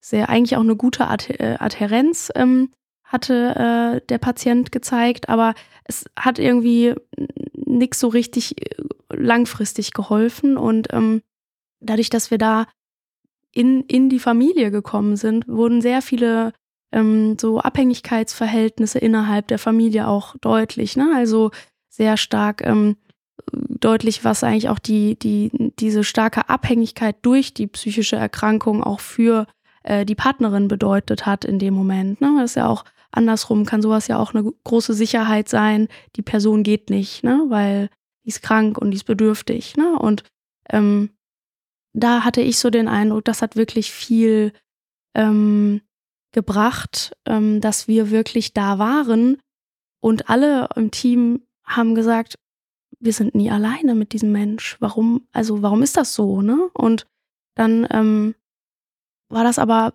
[0.00, 2.70] sehr eigentlich auch eine gute Ad äh, Adhärenz ähm,
[3.06, 3.54] hatte
[4.02, 6.94] äh, der Patient gezeigt, aber es hat irgendwie
[7.54, 11.22] nichts so richtig äh, langfristig geholfen und ähm,
[11.80, 12.66] dadurch, dass wir da
[13.52, 16.52] in, in die Familie gekommen sind, wurden sehr viele
[16.92, 20.96] ähm, so Abhängigkeitsverhältnisse innerhalb der Familie auch deutlich.
[20.96, 21.12] Ne?
[21.14, 21.52] Also
[21.88, 22.96] sehr stark ähm,
[23.52, 29.46] deutlich, was eigentlich auch die, die, diese starke Abhängigkeit durch die psychische Erkrankung auch für
[29.84, 32.20] äh, die Partnerin bedeutet hat in dem Moment.
[32.20, 32.34] Ne?
[32.38, 32.84] Das ist ja auch
[33.16, 35.88] andersrum, kann sowas ja auch eine große Sicherheit sein.
[36.16, 37.44] Die Person geht nicht, ne?
[37.48, 37.88] weil
[38.24, 39.76] die ist krank und die ist bedürftig.
[39.76, 39.98] Ne?
[39.98, 40.24] Und
[40.70, 41.10] ähm,
[41.92, 44.52] da hatte ich so den Eindruck, das hat wirklich viel
[45.14, 45.80] ähm,
[46.32, 49.38] gebracht, ähm, dass wir wirklich da waren
[50.00, 52.36] und alle im Team haben gesagt,
[53.00, 54.76] wir sind nie alleine mit diesem Mensch.
[54.80, 56.70] Warum, also warum ist das so, ne?
[56.74, 57.06] Und
[57.56, 58.34] dann ähm,
[59.28, 59.94] war das aber,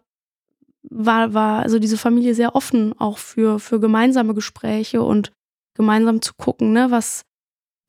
[0.83, 5.31] war, war also diese Familie sehr offen auch für, für gemeinsame Gespräche und
[5.75, 7.23] gemeinsam zu gucken, ne, was,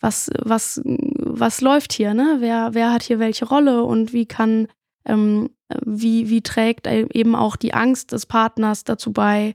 [0.00, 2.36] was, was, was läuft hier, ne?
[2.40, 4.68] Wer, wer hat hier welche Rolle und wie kann,
[5.04, 5.50] ähm,
[5.84, 9.54] wie, wie trägt eben auch die Angst des Partners dazu bei,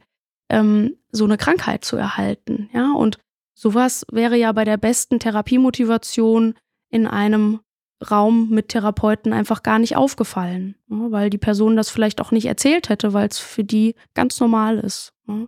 [0.50, 2.92] ähm, so eine Krankheit zu erhalten, ja?
[2.94, 3.20] Und
[3.60, 6.54] Sowas wäre ja bei der besten Therapiemotivation
[6.92, 7.60] in einem
[8.12, 12.46] Raum mit Therapeuten einfach gar nicht aufgefallen, ne, weil die Person das vielleicht auch nicht
[12.46, 15.14] erzählt hätte, weil es für die ganz normal ist.
[15.26, 15.48] Ne.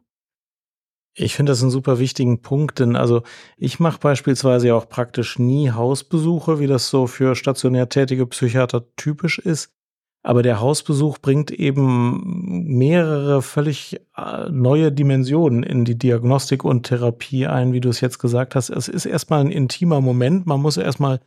[1.14, 3.24] Ich finde das einen super wichtigen Punkt, denn also
[3.58, 8.86] ich mache beispielsweise ja auch praktisch nie Hausbesuche, wie das so für stationär tätige Psychiater
[8.96, 9.74] typisch ist.
[10.22, 17.48] Aber der Hausbesuch bringt eben mehrere völlig äh, neue Dimensionen in die Diagnostik und Therapie
[17.48, 18.70] ein, wie du es jetzt gesagt hast.
[18.70, 20.46] Es ist erstmal ein intimer Moment.
[20.46, 21.22] Man muss erstmal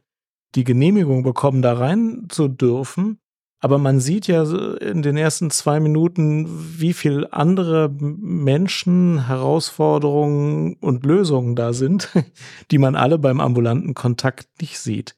[0.55, 3.19] die Genehmigung bekommen, da rein zu dürfen.
[3.61, 6.49] Aber man sieht ja in den ersten zwei Minuten,
[6.81, 12.11] wie viel andere Menschen, Herausforderungen und Lösungen da sind,
[12.73, 15.15] die man alle beim ambulanten Kontakt nicht sieht.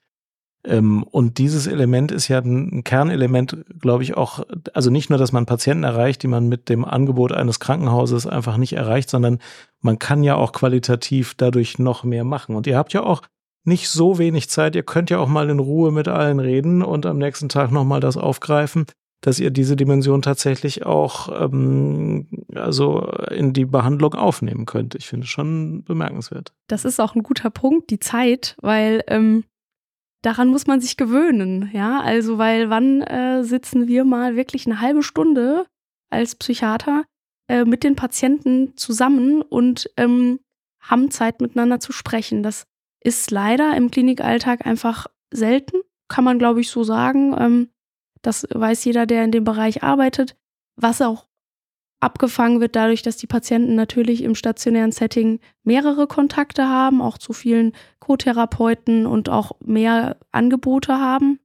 [0.66, 5.32] Ähm, und dieses Element ist ja ein Kernelement, glaube ich, auch, also nicht nur, dass
[5.32, 9.38] man Patienten erreicht, die man mit dem Angebot eines Krankenhauses einfach nicht erreicht, sondern
[9.80, 12.56] man kann ja auch qualitativ dadurch noch mehr machen.
[12.56, 13.22] Und ihr habt ja auch
[13.64, 14.76] nicht so wenig Zeit.
[14.76, 18.00] Ihr könnt ja auch mal in Ruhe mit allen reden und am nächsten Tag nochmal
[18.00, 18.86] das aufgreifen,
[19.22, 23.00] dass ihr diese Dimension tatsächlich auch ähm, also
[23.30, 24.94] in die Behandlung aufnehmen könnt.
[24.94, 26.52] Ich finde es schon bemerkenswert.
[26.68, 29.44] Das ist auch ein guter Punkt, die Zeit, weil ähm,
[30.22, 31.70] daran muss man sich gewöhnen.
[31.72, 35.64] Ja, also weil wann äh, sitzen wir mal wirklich eine halbe Stunde
[36.10, 37.04] als Psychiater
[37.48, 40.40] äh, mit den Patienten zusammen und ähm,
[40.80, 42.42] haben Zeit miteinander zu sprechen.
[42.42, 42.66] Das
[43.04, 47.36] ist leider im Klinikalltag einfach selten, kann man glaube ich so sagen.
[47.38, 47.68] Ähm,
[48.22, 50.36] das weiß jeder, der in dem Bereich arbeitet.
[50.76, 51.28] Was auch
[52.00, 57.32] abgefangen wird dadurch, dass die Patienten natürlich im stationären Setting mehrere Kontakte haben, auch zu
[57.32, 61.38] vielen Co-Therapeuten und auch mehr Angebote haben.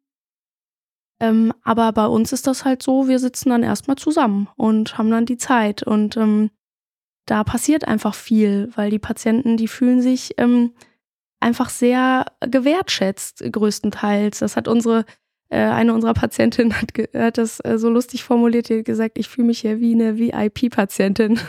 [1.22, 5.12] Ähm, aber bei uns ist das halt so, wir sitzen dann erstmal zusammen und haben
[5.12, 5.84] dann die Zeit.
[5.84, 6.50] Und ähm,
[7.26, 10.74] da passiert einfach viel, weil die Patienten, die fühlen sich ähm,
[11.40, 14.40] einfach sehr gewertschätzt, größtenteils.
[14.40, 15.06] Das hat unsere,
[15.50, 19.30] äh, eine unserer Patientinnen hat, hat das äh, so lustig formuliert, die hat gesagt, ich
[19.30, 21.40] fühle mich hier wie eine VIP-Patientin.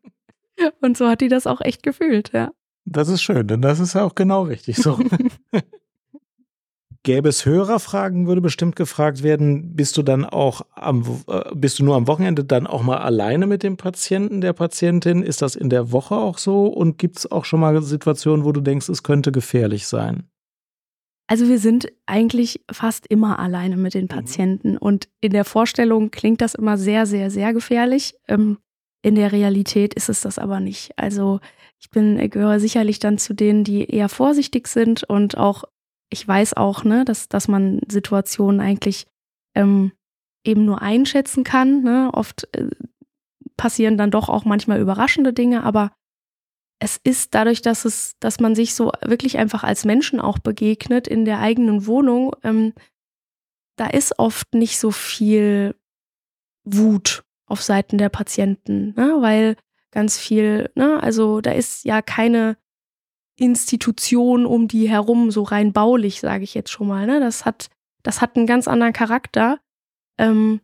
[0.80, 2.50] Und so hat die das auch echt gefühlt, ja.
[2.84, 4.98] Das ist schön, denn das ist ja auch genau richtig so.
[7.06, 11.84] Gäbe es Hörerfragen, würde bestimmt gefragt werden, bist du dann auch am, äh, bist du
[11.84, 15.22] nur am Wochenende dann auch mal alleine mit dem Patienten, der Patientin?
[15.22, 16.66] Ist das in der Woche auch so?
[16.66, 20.24] Und gibt es auch schon mal Situationen, wo du denkst, es könnte gefährlich sein?
[21.28, 24.08] Also wir sind eigentlich fast immer alleine mit den mhm.
[24.08, 28.16] Patienten und in der Vorstellung klingt das immer sehr, sehr, sehr gefährlich.
[28.26, 28.58] Ähm,
[29.02, 30.90] in der Realität ist es das aber nicht.
[30.98, 31.38] Also
[31.78, 35.62] ich bin, gehöre sicherlich dann zu denen, die eher vorsichtig sind und auch
[36.10, 39.06] ich weiß auch, ne, dass, dass man Situationen eigentlich
[39.54, 39.92] ähm,
[40.44, 41.82] eben nur einschätzen kann.
[41.82, 42.10] Ne?
[42.12, 42.70] Oft äh,
[43.56, 45.92] passieren dann doch auch manchmal überraschende Dinge, aber
[46.78, 51.08] es ist dadurch, dass es, dass man sich so wirklich einfach als Menschen auch begegnet
[51.08, 52.74] in der eigenen Wohnung, ähm,
[53.76, 55.74] da ist oft nicht so viel
[56.64, 59.16] Wut auf Seiten der Patienten, ne?
[59.20, 59.56] weil
[59.90, 62.58] ganz viel, ne, also da ist ja keine
[63.36, 67.06] Institution um die herum, so rein baulich, sage ich jetzt schon mal.
[67.06, 67.20] Ne?
[67.20, 67.68] Das, hat,
[68.02, 69.60] das hat einen ganz anderen Charakter.
[70.18, 70.60] Ähm,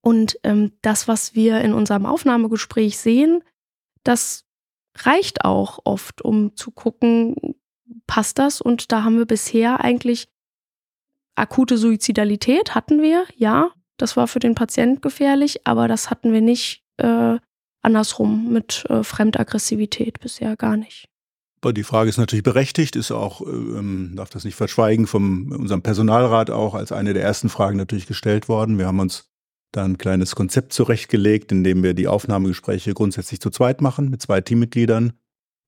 [0.00, 3.44] und ähm, das, was wir in unserem Aufnahmegespräch sehen,
[4.04, 4.46] das
[4.96, 7.34] reicht auch oft, um zu gucken,
[8.06, 8.60] passt das?
[8.60, 10.28] Und da haben wir bisher eigentlich
[11.34, 13.70] akute Suizidalität hatten wir, ja.
[13.96, 17.38] Das war für den Patient gefährlich, aber das hatten wir nicht äh,
[17.82, 21.08] andersrum mit äh, Fremdaggressivität bisher gar nicht.
[21.64, 26.50] Die Frage ist natürlich berechtigt, ist auch, ähm, darf das nicht verschweigen, von unserem Personalrat
[26.50, 28.78] auch als eine der ersten Fragen natürlich gestellt worden.
[28.78, 29.28] Wir haben uns
[29.72, 34.22] da ein kleines Konzept zurechtgelegt, in dem wir die Aufnahmegespräche grundsätzlich zu zweit machen, mit
[34.22, 35.12] zwei Teammitgliedern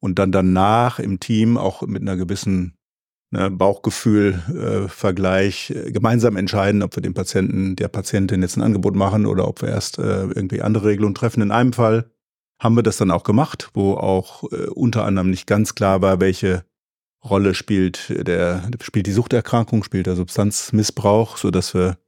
[0.01, 2.75] und dann danach im Team auch mit einer gewissen
[3.31, 8.97] ne, Bauchgefühl-Vergleich äh, äh, gemeinsam entscheiden, ob wir dem Patienten, der Patientin jetzt ein Angebot
[8.97, 11.43] machen oder ob wir erst äh, irgendwie andere Regelungen treffen.
[11.43, 12.11] In einem Fall
[12.61, 16.21] haben wir das dann auch gemacht, wo auch äh, unter anderem nicht ganz klar war,
[16.21, 16.65] welche
[17.25, 21.99] Rolle spielt der spielt die Suchterkrankung, spielt der Substanzmissbrauch, so dass wir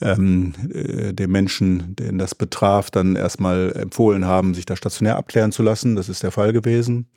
[0.00, 5.52] ähm, äh, dem Menschen, den das betraf, dann erstmal empfohlen haben, sich da stationär abklären
[5.52, 5.96] zu lassen.
[5.96, 7.10] Das ist der Fall gewesen.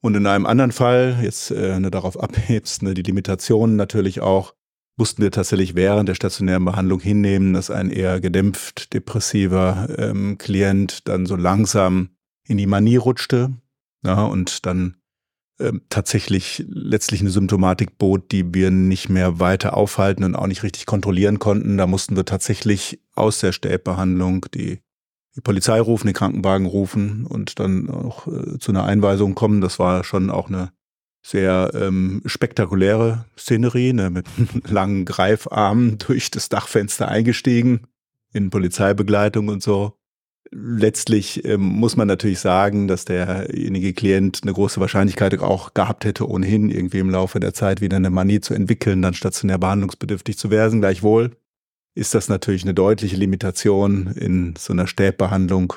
[0.00, 4.54] Und in einem anderen Fall, jetzt äh, ne, darauf abhebst, ne, die Limitationen natürlich auch,
[4.96, 11.08] mussten wir tatsächlich während der stationären Behandlung hinnehmen, dass ein eher gedämpft depressiver ähm, Klient
[11.08, 12.10] dann so langsam
[12.46, 13.52] in die Manie rutschte
[14.04, 14.96] ja, und dann
[15.60, 20.62] ähm, tatsächlich letztlich eine Symptomatik bot, die wir nicht mehr weiter aufhalten und auch nicht
[20.62, 21.76] richtig kontrollieren konnten.
[21.76, 24.80] Da mussten wir tatsächlich aus der Stäbbehandlung die,
[25.36, 29.60] die Polizei rufen, den Krankenwagen rufen und dann auch äh, zu einer Einweisung kommen.
[29.60, 30.70] Das war schon auch eine
[31.24, 34.26] sehr ähm, spektakuläre Szenerie, ne, mit
[34.68, 37.80] langen Greifarmen durch das Dachfenster eingestiegen,
[38.32, 39.94] in Polizeibegleitung und so.
[40.50, 46.28] Letztlich ähm, muss man natürlich sagen, dass derjenige Klient eine große Wahrscheinlichkeit auch gehabt hätte,
[46.28, 50.50] ohnehin irgendwie im Laufe der Zeit wieder eine Manie zu entwickeln, dann stationär behandlungsbedürftig zu
[50.50, 50.80] werden.
[50.80, 51.36] Gleichwohl
[51.94, 55.72] ist das natürlich eine deutliche Limitation in so einer Stäbbehandlung,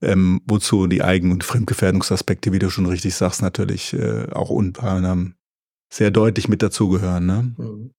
[0.00, 5.34] ähm, wozu die Eigen- und Fremdgefährdungsaspekte, wie du schon richtig sagst, natürlich äh, auch anderem
[5.92, 7.26] sehr deutlich mit dazugehören.
[7.26, 7.54] Ne?
[7.56, 7.90] Mhm.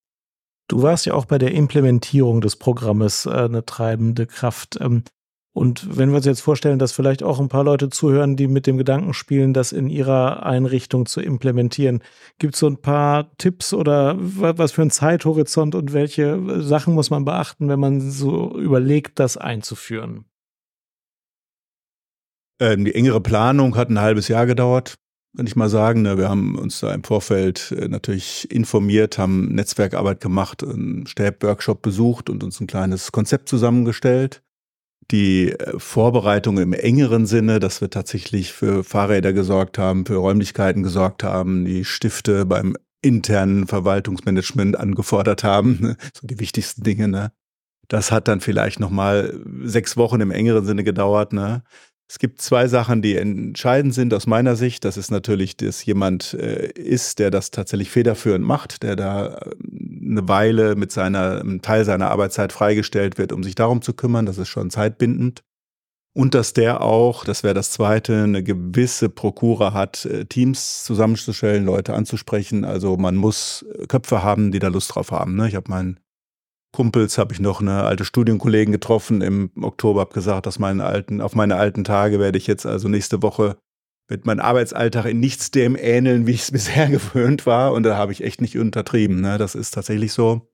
[0.67, 4.77] Du warst ja auch bei der Implementierung des Programmes äh, eine treibende Kraft.
[4.79, 5.03] Ähm,
[5.51, 8.67] und wenn wir uns jetzt vorstellen, dass vielleicht auch ein paar Leute zuhören, die mit
[8.67, 12.03] dem Gedanken spielen, das in ihrer Einrichtung zu implementieren,
[12.38, 17.09] gibt es so ein paar Tipps oder was für ein Zeithorizont und welche Sachen muss
[17.09, 20.28] man beachten, wenn man so überlegt, das einzuführen?
[22.59, 24.95] Ähm, die engere Planung hat ein halbes Jahr gedauert
[25.35, 26.01] kann ich mal sagen.
[26.01, 26.17] Ne?
[26.17, 32.29] Wir haben uns da im Vorfeld äh, natürlich informiert, haben Netzwerkarbeit gemacht, einen Stäb-Workshop besucht
[32.29, 34.41] und uns ein kleines Konzept zusammengestellt.
[35.11, 40.83] Die äh, Vorbereitung im engeren Sinne, dass wir tatsächlich für Fahrräder gesorgt haben, für Räumlichkeiten
[40.83, 45.97] gesorgt haben, die Stifte beim internen Verwaltungsmanagement angefordert haben, ne?
[46.13, 47.07] so die wichtigsten Dinge.
[47.07, 47.31] Ne?
[47.87, 51.33] Das hat dann vielleicht noch mal sechs Wochen im engeren Sinne gedauert.
[51.33, 51.63] Ne?
[52.11, 54.83] Es gibt zwei Sachen, die entscheidend sind aus meiner Sicht.
[54.83, 59.51] Das ist natürlich, dass jemand äh, ist, der das tatsächlich federführend macht, der da äh,
[60.09, 64.25] eine Weile mit seiner, einem Teil seiner Arbeitszeit freigestellt wird, um sich darum zu kümmern.
[64.25, 65.43] Das ist schon zeitbindend.
[66.15, 71.63] Und dass der auch, das wäre das Zweite, eine gewisse Prokura hat, äh, Teams zusammenzustellen,
[71.63, 72.65] Leute anzusprechen.
[72.65, 75.35] Also man muss Köpfe haben, die da Lust drauf haben.
[75.35, 75.47] Ne?
[75.47, 75.99] Ich habe meinen
[76.71, 81.21] Kumpels habe ich noch eine alte Studienkollegen getroffen im Oktober, habe gesagt, dass meinen alten,
[81.21, 83.58] auf meine alten Tage werde ich jetzt also nächste Woche
[84.10, 87.73] mit meinem Arbeitsalltag in nichts dem ähneln, wie ich es bisher gewöhnt war.
[87.73, 89.21] Und da habe ich echt nicht untertrieben.
[89.21, 89.38] Ne?
[89.38, 90.49] Das ist tatsächlich so.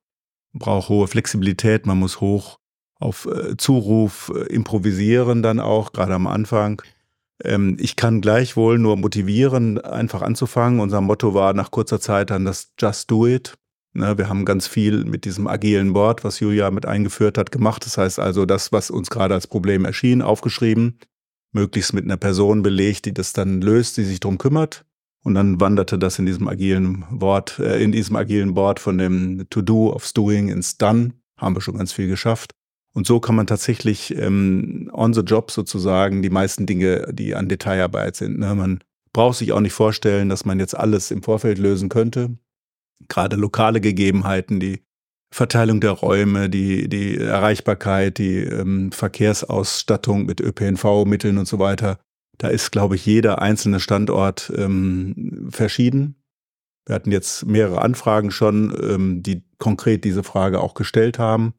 [0.53, 2.59] Man braucht hohe Flexibilität, man muss hoch
[2.99, 6.81] auf äh, Zuruf äh, improvisieren dann auch, gerade am Anfang.
[7.43, 10.79] Ähm, ich kann gleichwohl nur motivieren, einfach anzufangen.
[10.79, 13.57] Unser Motto war nach kurzer Zeit dann das Just Do It.
[13.95, 17.85] Ne, wir haben ganz viel mit diesem agilen Board, was Julia mit eingeführt hat, gemacht.
[17.85, 20.99] Das heißt also, das, was uns gerade als Problem erschien, aufgeschrieben,
[21.53, 24.85] möglichst mit einer Person belegt, die das dann löst, die sich darum kümmert.
[25.23, 29.49] Und dann wanderte das in diesem agilen Board, äh, in diesem agilen Board von dem
[29.49, 31.13] To-Do aufs Doing ins Done.
[31.37, 32.51] Haben wir schon ganz viel geschafft.
[32.93, 37.47] Und so kann man tatsächlich ähm, on the job sozusagen die meisten Dinge, die an
[37.47, 38.39] Detailarbeit sind.
[38.39, 38.55] Ne?
[38.55, 38.79] Man
[39.13, 42.37] braucht sich auch nicht vorstellen, dass man jetzt alles im Vorfeld lösen könnte
[43.07, 44.85] gerade lokale Gegebenheiten, die
[45.31, 51.99] Verteilung der Räume, die, die Erreichbarkeit, die ähm, Verkehrsausstattung mit ÖPNV-Mitteln und so weiter.
[52.37, 56.15] Da ist, glaube ich, jeder einzelne Standort ähm, verschieden.
[56.85, 61.53] Wir hatten jetzt mehrere Anfragen schon, ähm, die konkret diese Frage auch gestellt haben.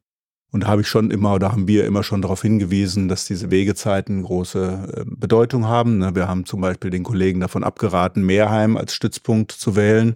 [0.51, 3.51] Und da habe ich schon immer oder haben wir immer schon darauf hingewiesen, dass diese
[3.51, 5.97] Wegezeiten große äh, Bedeutung haben.
[5.97, 10.15] Ne, wir haben zum Beispiel den Kollegen davon abgeraten, Mehrheim als Stützpunkt zu wählen,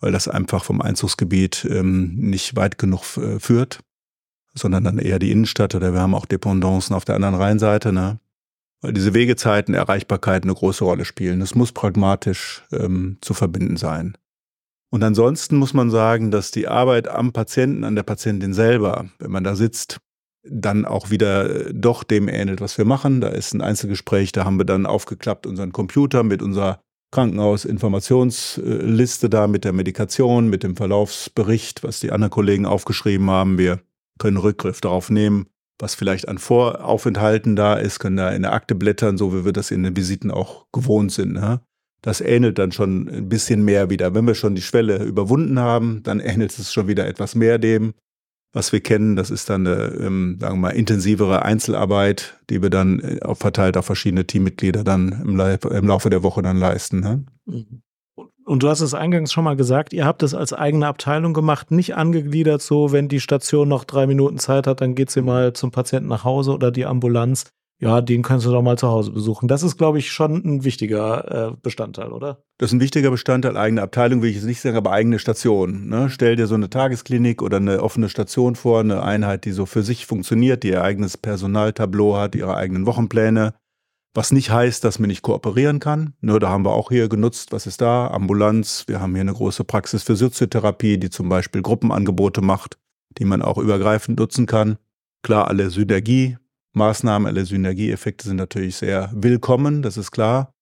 [0.00, 3.80] weil das einfach vom Einzugsgebiet ähm, nicht weit genug äh, führt,
[4.54, 8.18] sondern dann eher die Innenstadt oder wir haben auch Dependancen auf der anderen Rheinseite, ne?
[8.82, 11.40] Weil diese Wegezeiten, Erreichbarkeit eine große Rolle spielen.
[11.40, 14.16] Das muss pragmatisch ähm, zu verbinden sein.
[14.90, 19.30] Und ansonsten muss man sagen, dass die Arbeit am Patienten, an der Patientin selber, wenn
[19.30, 19.98] man da sitzt,
[20.42, 23.20] dann auch wieder äh, doch dem ähnelt, was wir machen.
[23.20, 26.80] Da ist ein Einzelgespräch, da haben wir dann aufgeklappt unseren Computer mit unserer
[27.10, 33.58] Krankenhausinformationsliste da mit der Medikation, mit dem Verlaufsbericht, was die anderen Kollegen aufgeschrieben haben.
[33.58, 33.80] Wir
[34.18, 35.46] können Rückgriff darauf nehmen,
[35.78, 39.52] was vielleicht an Voraufenthalten da ist, können da in der Akte blättern, so wie wir
[39.52, 41.32] das in den Visiten auch gewohnt sind.
[41.32, 41.60] Ne?
[42.02, 44.14] Das ähnelt dann schon ein bisschen mehr wieder.
[44.14, 47.94] Wenn wir schon die Schwelle überwunden haben, dann ähnelt es schon wieder etwas mehr dem,
[48.52, 49.16] was wir kennen.
[49.16, 53.38] Das ist dann eine, ähm, sagen wir mal, intensivere Einzelarbeit, die wir dann äh, auf,
[53.38, 57.00] verteilt auf verschiedene Teammitglieder dann im, im Laufe der Woche dann leisten.
[57.00, 57.24] Ne?
[57.46, 57.82] Mhm.
[58.44, 61.70] Und du hast es eingangs schon mal gesagt, ihr habt es als eigene Abteilung gemacht,
[61.70, 65.52] nicht angegliedert, so wenn die Station noch drei Minuten Zeit hat, dann geht sie mal
[65.52, 67.46] zum Patienten nach Hause oder die Ambulanz
[67.80, 69.48] ja, den kannst du doch mal zu Hause besuchen.
[69.48, 72.42] Das ist, glaube ich, schon ein wichtiger äh, Bestandteil, oder?
[72.58, 75.88] Das ist ein wichtiger Bestandteil, eigene Abteilung, will ich jetzt nicht sagen, aber eigene Station.
[75.88, 76.10] Ne?
[76.10, 79.82] Stell dir so eine Tagesklinik oder eine offene Station vor, eine Einheit, die so für
[79.82, 83.54] sich funktioniert, die ihr eigenes Personaltableau hat, ihre eigenen Wochenpläne.
[84.12, 86.12] Was nicht heißt, dass man nicht kooperieren kann.
[86.20, 88.08] Nur da haben wir auch hier genutzt, was ist da?
[88.08, 88.84] Ambulanz.
[88.88, 92.76] Wir haben hier eine große Praxis für Soziotherapie, die zum Beispiel Gruppenangebote macht,
[93.16, 94.76] die man auch übergreifend nutzen kann.
[95.22, 96.36] Klar, alle Synergie,
[96.72, 100.52] Maßnahmen, alle Synergieeffekte sind natürlich sehr willkommen, das ist klar.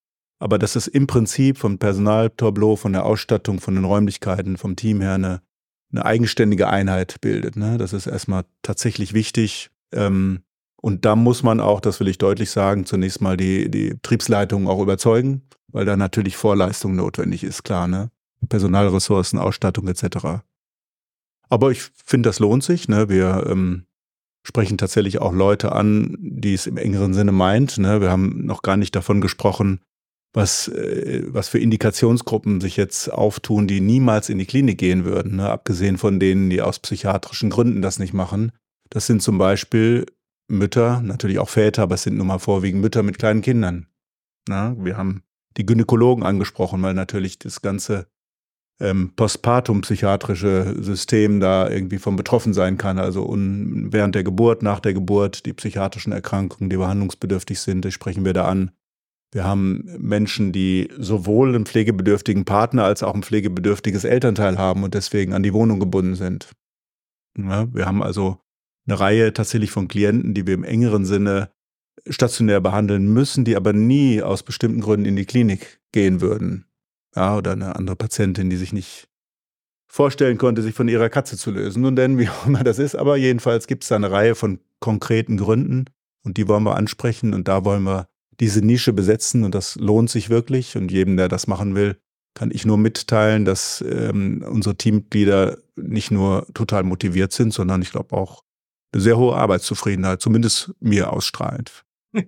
[0.41, 5.01] Aber dass es im Prinzip vom Personaltableau, von der Ausstattung, von den Räumlichkeiten, vom Team
[5.01, 5.43] her eine,
[5.91, 7.57] eine eigenständige Einheit bildet.
[7.57, 7.77] Ne?
[7.77, 9.71] Das ist erstmal tatsächlich wichtig.
[9.93, 10.45] Ähm,
[10.81, 14.69] und da muss man auch, das will ich deutlich sagen, zunächst mal die, die Betriebsleitung
[14.69, 18.11] auch überzeugen, weil da natürlich Vorleistung notwendig ist, klar, ne?
[18.49, 20.45] Personalressourcen, Ausstattung etc.
[21.49, 22.89] Aber ich finde, das lohnt sich.
[22.89, 23.09] Ne?
[23.09, 23.87] Wir ähm,
[24.49, 27.79] sprechen tatsächlich auch Leute an, die es im engeren Sinne meint.
[27.79, 28.01] Ne?
[28.01, 29.81] Wir haben noch gar nicht davon gesprochen,
[30.33, 35.37] was, äh, was für Indikationsgruppen sich jetzt auftun, die niemals in die Klinik gehen würden,
[35.37, 35.51] ne?
[35.51, 38.53] abgesehen von denen, die aus psychiatrischen Gründen das nicht machen.
[38.89, 40.07] Das sind zum Beispiel
[40.51, 43.87] Mütter, natürlich auch Väter, aber es sind nun mal vorwiegend Mütter mit kleinen Kindern.
[44.49, 45.23] Na, wir haben
[45.59, 48.07] die Gynäkologen angesprochen, weil natürlich das ganze
[48.81, 52.99] ähm, postpartum-psychiatrische System da irgendwie von betroffen sein kann.
[52.99, 57.95] Also un, während der Geburt, nach der Geburt, die psychiatrischen Erkrankungen, die behandlungsbedürftig sind, das
[57.95, 58.71] sprechen wir da an.
[59.33, 64.95] Wir haben Menschen, die sowohl einen pflegebedürftigen Partner als auch ein pflegebedürftiges Elternteil haben und
[64.95, 66.51] deswegen an die Wohnung gebunden sind.
[67.37, 68.39] Ja, wir haben also
[68.87, 71.51] eine Reihe tatsächlich von Klienten, die wir im engeren Sinne
[72.09, 76.65] stationär behandeln müssen, die aber nie aus bestimmten Gründen in die Klinik gehen würden.
[77.17, 79.09] Ja, oder eine andere Patientin, die sich nicht
[79.87, 81.83] vorstellen konnte, sich von ihrer Katze zu lösen.
[81.83, 84.61] Nun denn, wie auch immer das ist, aber jedenfalls gibt es da eine Reihe von
[84.81, 85.87] konkreten Gründen
[86.25, 90.11] und die wollen wir ansprechen und da wollen wir diese Nische besetzen und das lohnt
[90.11, 91.99] sich wirklich und jedem, der das machen will,
[92.35, 97.91] kann ich nur mitteilen, dass ähm, unsere Teammitglieder nicht nur total motiviert sind, sondern ich
[97.91, 98.45] glaube auch
[98.93, 101.85] eine sehr hohe Arbeitszufriedenheit, zumindest mir ausstrahlt.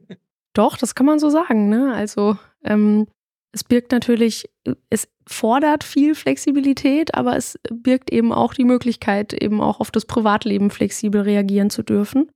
[0.52, 1.68] Doch, das kann man so sagen.
[1.68, 1.94] Ne?
[1.94, 3.06] Also ähm,
[3.52, 4.48] es birgt natürlich,
[4.90, 10.04] es fordert viel Flexibilität, aber es birgt eben auch die Möglichkeit, eben auch auf das
[10.04, 12.30] Privatleben flexibel reagieren zu dürfen.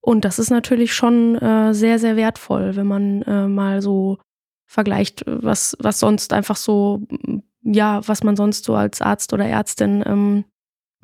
[0.00, 4.18] Und das ist natürlich schon äh, sehr, sehr wertvoll, wenn man äh, mal so
[4.66, 7.02] vergleicht, was, was sonst einfach so,
[7.62, 10.44] ja, was man sonst so als Arzt oder Ärztin ähm,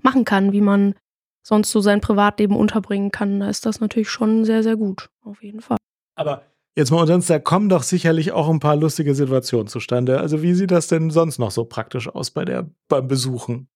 [0.03, 0.94] machen kann, wie man
[1.42, 5.11] sonst so sein Privatleben unterbringen kann, da ist das natürlich schon sehr, sehr gut.
[5.22, 5.78] Auf jeden Fall.
[6.16, 6.42] Aber
[6.79, 10.20] jetzt mal unter uns, da kommen doch sicherlich auch ein paar lustige Situationen zustande.
[10.20, 13.68] Also wie sieht das denn sonst noch so praktisch aus bei der, beim Besuchen?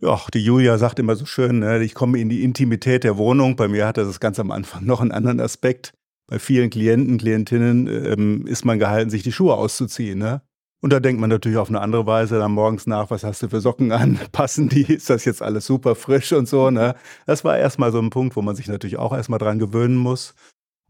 [0.00, 3.56] Ja, die Julia sagt immer so schön, ne, ich komme in die Intimität der Wohnung.
[3.56, 5.92] Bei mir hatte das ganz am Anfang noch einen anderen Aspekt.
[6.26, 10.18] Bei vielen Klienten, Klientinnen ähm, ist man gehalten, sich die Schuhe auszuziehen.
[10.18, 10.40] Ne?
[10.80, 13.48] Und da denkt man natürlich auf eine andere Weise dann morgens nach, was hast du
[13.48, 14.18] für Socken an?
[14.32, 14.82] Passen die?
[14.82, 16.94] Ist das jetzt alles super frisch und so, ne?
[17.26, 20.34] Das war erstmal so ein Punkt, wo man sich natürlich auch erstmal dran gewöhnen muss.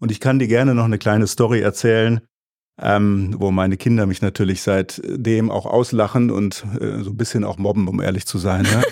[0.01, 2.21] Und ich kann dir gerne noch eine kleine Story erzählen,
[2.81, 7.59] ähm, wo meine Kinder mich natürlich seitdem auch auslachen und äh, so ein bisschen auch
[7.59, 8.63] mobben, um ehrlich zu sein.
[8.63, 8.83] Ne?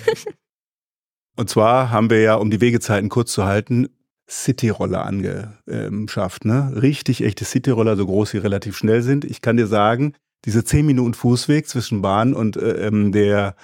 [1.37, 3.87] und zwar haben wir ja, um die Wegezeiten kurz zu halten,
[4.29, 6.43] Cityroller angeschafft.
[6.43, 6.73] Ne?
[6.81, 9.23] Richtig echte Cityroller, so groß, die relativ schnell sind.
[9.23, 13.55] Ich kann dir sagen, diese zehn Minuten Fußweg zwischen Bahn und äh, ähm, der,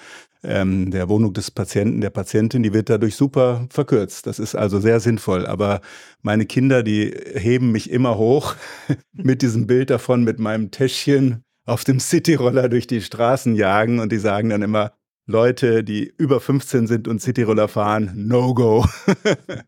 [0.44, 4.26] ähm, der Wohnung des Patienten, der Patientin, die wird dadurch super verkürzt.
[4.26, 5.46] Das ist also sehr sinnvoll.
[5.46, 5.80] Aber
[6.22, 8.54] meine Kinder, die heben mich immer hoch
[9.12, 14.12] mit diesem Bild davon, mit meinem Täschchen auf dem Cityroller durch die Straßen jagen und
[14.12, 14.92] die sagen dann immer,
[15.26, 18.84] Leute, die über 15 sind und Cityroller fahren, no go.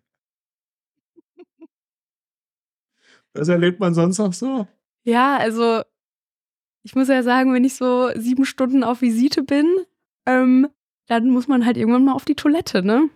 [3.32, 4.66] Was erlebt man sonst noch so?
[5.04, 5.82] Ja, also
[6.82, 9.66] ich muss ja sagen, wenn ich so sieben Stunden auf Visite bin,
[10.26, 10.68] ähm,
[11.08, 13.08] dann muss man halt irgendwann mal auf die Toilette, ne?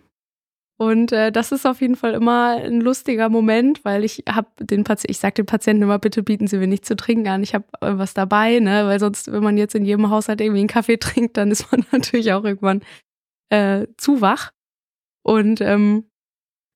[0.81, 4.83] Und äh, das ist auf jeden Fall immer ein lustiger Moment, weil ich habe den
[4.83, 7.43] Patienten, ich sage den Patienten immer, bitte bieten Sie mir nichts zu trinken an.
[7.43, 8.87] Ich habe äh, was dabei, ne?
[8.87, 11.85] Weil sonst, wenn man jetzt in jedem Haushalt irgendwie einen Kaffee trinkt, dann ist man
[11.91, 12.81] natürlich auch irgendwann
[13.49, 14.53] äh, zu wach.
[15.23, 16.05] Und ähm,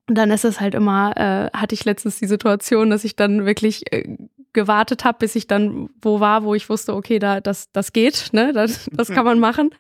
[0.06, 3.92] dann ist es halt immer, äh, hatte ich letztens die Situation, dass ich dann wirklich
[3.92, 4.18] äh,
[4.54, 8.30] gewartet habe, bis ich dann wo war, wo ich wusste, okay, da das das geht,
[8.34, 9.72] ne, das, das kann man machen.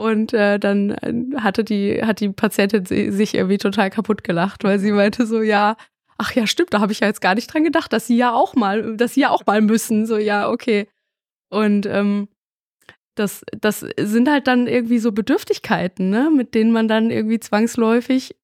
[0.00, 4.78] Und äh, dann äh, hatte die hat die Patientin sich irgendwie total kaputt gelacht, weil
[4.78, 5.76] sie meinte so, ja,
[6.16, 8.32] ach ja, stimmt, da habe ich ja jetzt gar nicht dran gedacht, dass sie ja
[8.32, 10.06] auch mal, dass sie ja auch mal müssen.
[10.06, 10.88] So ja, okay.
[11.50, 12.28] Und ähm,
[13.14, 18.34] das, das sind halt dann irgendwie so Bedürftigkeiten, ne, mit denen man dann irgendwie zwangsläufig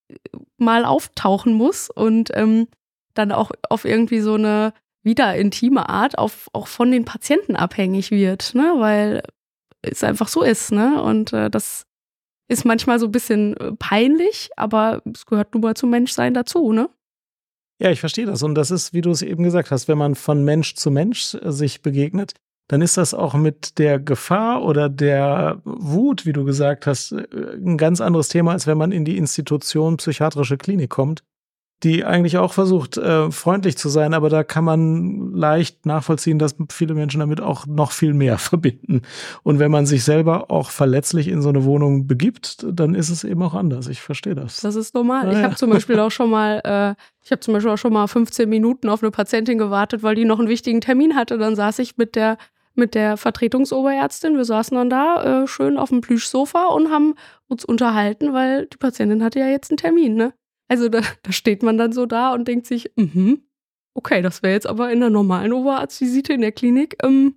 [0.58, 2.68] mal auftauchen muss und ähm,
[3.14, 8.10] dann auch auf irgendwie so eine wieder intime Art auf, auch von den Patienten abhängig
[8.10, 8.74] wird, ne?
[8.76, 9.22] weil
[9.90, 10.72] es einfach so ist.
[10.72, 11.02] Ne?
[11.02, 11.86] Und äh, das
[12.48, 16.72] ist manchmal so ein bisschen äh, peinlich, aber es gehört nun mal zum Menschsein dazu.
[16.72, 16.88] Ne?
[17.80, 18.42] Ja, ich verstehe das.
[18.42, 21.34] Und das ist, wie du es eben gesagt hast, wenn man von Mensch zu Mensch
[21.34, 22.34] äh, sich begegnet,
[22.68, 27.26] dann ist das auch mit der Gefahr oder der Wut, wie du gesagt hast, äh,
[27.56, 31.22] ein ganz anderes Thema, als wenn man in die Institution psychiatrische Klinik kommt
[31.82, 36.56] die eigentlich auch versucht, äh, freundlich zu sein, aber da kann man leicht nachvollziehen, dass
[36.70, 39.02] viele Menschen damit auch noch viel mehr verbinden.
[39.42, 43.24] Und wenn man sich selber auch verletzlich in so eine Wohnung begibt, dann ist es
[43.24, 43.88] eben auch anders.
[43.88, 44.60] Ich verstehe das.
[44.60, 45.28] Das ist normal.
[45.28, 47.92] Ah, ich habe zum Beispiel auch schon mal, äh, ich habe zum Beispiel auch schon
[47.92, 51.36] mal 15 Minuten auf eine Patientin gewartet, weil die noch einen wichtigen Termin hatte.
[51.36, 52.38] Dann saß ich mit der
[52.78, 54.36] mit der Vertretungsoberärztin.
[54.36, 57.14] Wir saßen dann da äh, schön auf dem Plüschsofa und haben
[57.48, 60.34] uns unterhalten, weil die Patientin hatte ja jetzt einen Termin, ne?
[60.68, 63.42] Also da, da steht man dann so da und denkt sich, mhm,
[63.94, 67.36] okay, das wäre jetzt aber in der normalen Oberarztvisite in der Klinik ähm,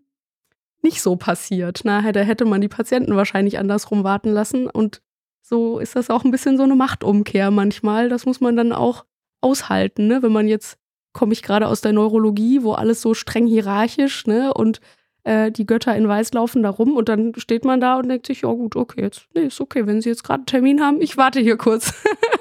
[0.81, 1.81] nicht so passiert.
[1.83, 4.67] Na, da hätte man die Patienten wahrscheinlich andersrum warten lassen.
[4.67, 5.01] Und
[5.41, 8.09] so ist das auch ein bisschen so eine Machtumkehr manchmal.
[8.09, 9.05] Das muss man dann auch
[9.41, 10.21] aushalten, ne?
[10.21, 10.77] Wenn man jetzt,
[11.13, 14.53] komme ich gerade aus der Neurologie, wo alles so streng hierarchisch, ne?
[14.53, 14.79] Und
[15.23, 18.27] äh, die Götter in Weiß laufen da rum und dann steht man da und denkt
[18.27, 21.01] sich, ja gut, okay, jetzt, nee, ist okay, wenn Sie jetzt gerade einen Termin haben,
[21.01, 21.93] ich warte hier kurz.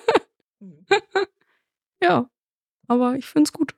[2.02, 2.30] ja,
[2.86, 3.74] aber ich finde es gut.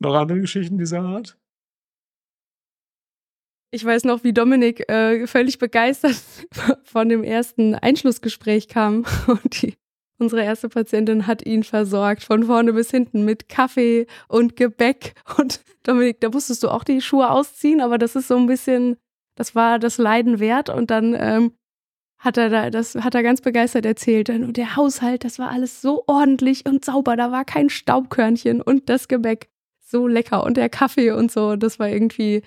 [0.00, 1.38] Noch andere Geschichten dieser Art?
[3.70, 6.22] Ich weiß noch, wie Dominik äh, völlig begeistert
[6.84, 9.74] von dem ersten Einschlussgespräch kam und die,
[10.18, 15.14] unsere erste Patientin hat ihn versorgt, von vorne bis hinten mit Kaffee und Gebäck.
[15.38, 18.96] Und Dominik, da musstest du auch die Schuhe ausziehen, aber das ist so ein bisschen,
[19.34, 20.70] das war das Leiden wert.
[20.70, 21.52] Und dann ähm,
[22.24, 24.30] hat er da, das hat er ganz begeistert erzählt.
[24.30, 28.88] Und der Haushalt, das war alles so ordentlich und sauber, da war kein Staubkörnchen und
[28.88, 29.50] das Gebäck
[29.80, 32.42] so lecker und der Kaffee und so, das war irgendwie,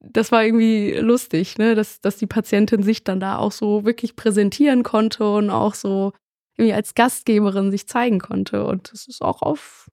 [0.00, 4.16] das war irgendwie lustig, ne, dass, dass die Patientin sich dann da auch so wirklich
[4.16, 6.12] präsentieren konnte und auch so
[6.56, 8.66] irgendwie als Gastgeberin sich zeigen konnte.
[8.66, 9.88] Und das ist auch auf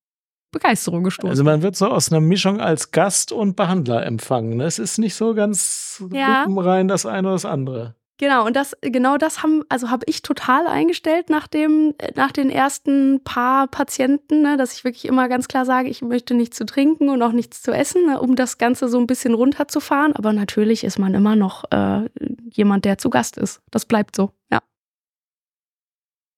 [0.52, 1.30] Begeisterung gestoßen.
[1.30, 4.58] Also man wird so aus einer Mischung als Gast und Behandler empfangen.
[4.58, 4.66] Ne?
[4.66, 6.46] Es ist nicht so ganz Ja.
[6.48, 7.96] rein das eine oder das andere.
[8.20, 12.50] Genau, und das, genau das haben, also habe ich total eingestellt nach dem, nach den
[12.50, 16.66] ersten paar Patienten, ne, dass ich wirklich immer ganz klar sage, ich möchte nichts zu
[16.66, 20.14] trinken und auch nichts zu essen, ne, um das Ganze so ein bisschen runterzufahren.
[20.14, 22.10] Aber natürlich ist man immer noch äh,
[22.52, 23.62] jemand, der zu Gast ist.
[23.70, 24.64] Das bleibt so, ja.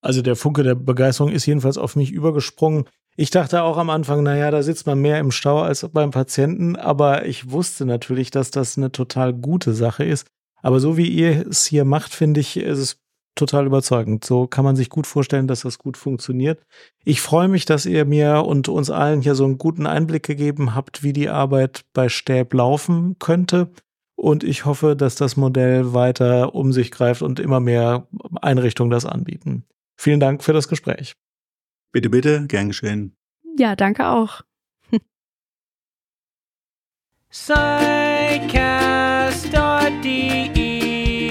[0.02, 2.90] Also der Funke der Begeisterung ist jedenfalls auf mich übergesprungen.
[3.16, 6.76] Ich dachte auch am Anfang, naja, da sitzt man mehr im Stau als beim Patienten,
[6.76, 10.28] aber ich wusste natürlich, dass das eine total gute Sache ist.
[10.62, 13.00] Aber so wie ihr es hier macht, finde ich, ist es
[13.36, 14.26] total überzeugend.
[14.26, 16.62] So kann man sich gut vorstellen, dass das gut funktioniert.
[17.04, 20.76] Ich freue mich, dass ihr mir und uns allen hier so einen guten Einblick gegeben
[20.76, 23.72] habt, wie die Arbeit bei Stäb laufen könnte.
[24.16, 28.08] Und ich hoffe, dass das Modell weiter um sich greift und immer mehr
[28.42, 29.64] Einrichtungen das anbieten.
[29.96, 31.14] Vielen Dank für das Gespräch.
[31.92, 33.16] Bitte, bitte, gern geschehen.
[33.58, 34.42] Ja, danke auch.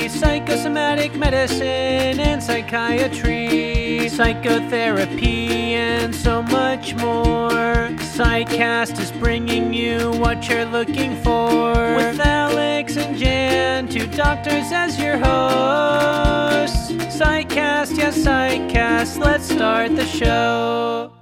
[0.09, 7.89] Psychosomatic medicine and psychiatry, psychotherapy, and so much more.
[8.17, 11.73] Psychcast is bringing you what you're looking for.
[11.97, 16.91] With Alex and Jan, two doctors as your hosts.
[17.17, 21.18] Psychcast, yes, Psychcast, let's start the show.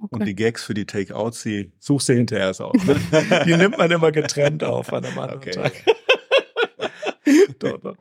[0.00, 0.24] Mhm, Und okay.
[0.24, 2.74] die Gags für die Takeouts, die suchst du hinterher erst aus.
[2.84, 2.96] Ne?
[3.46, 5.50] Die nimmt man immer getrennt auf an einem anderen Okay.
[5.52, 5.72] Tag.
[7.58, 7.96] doch, doch.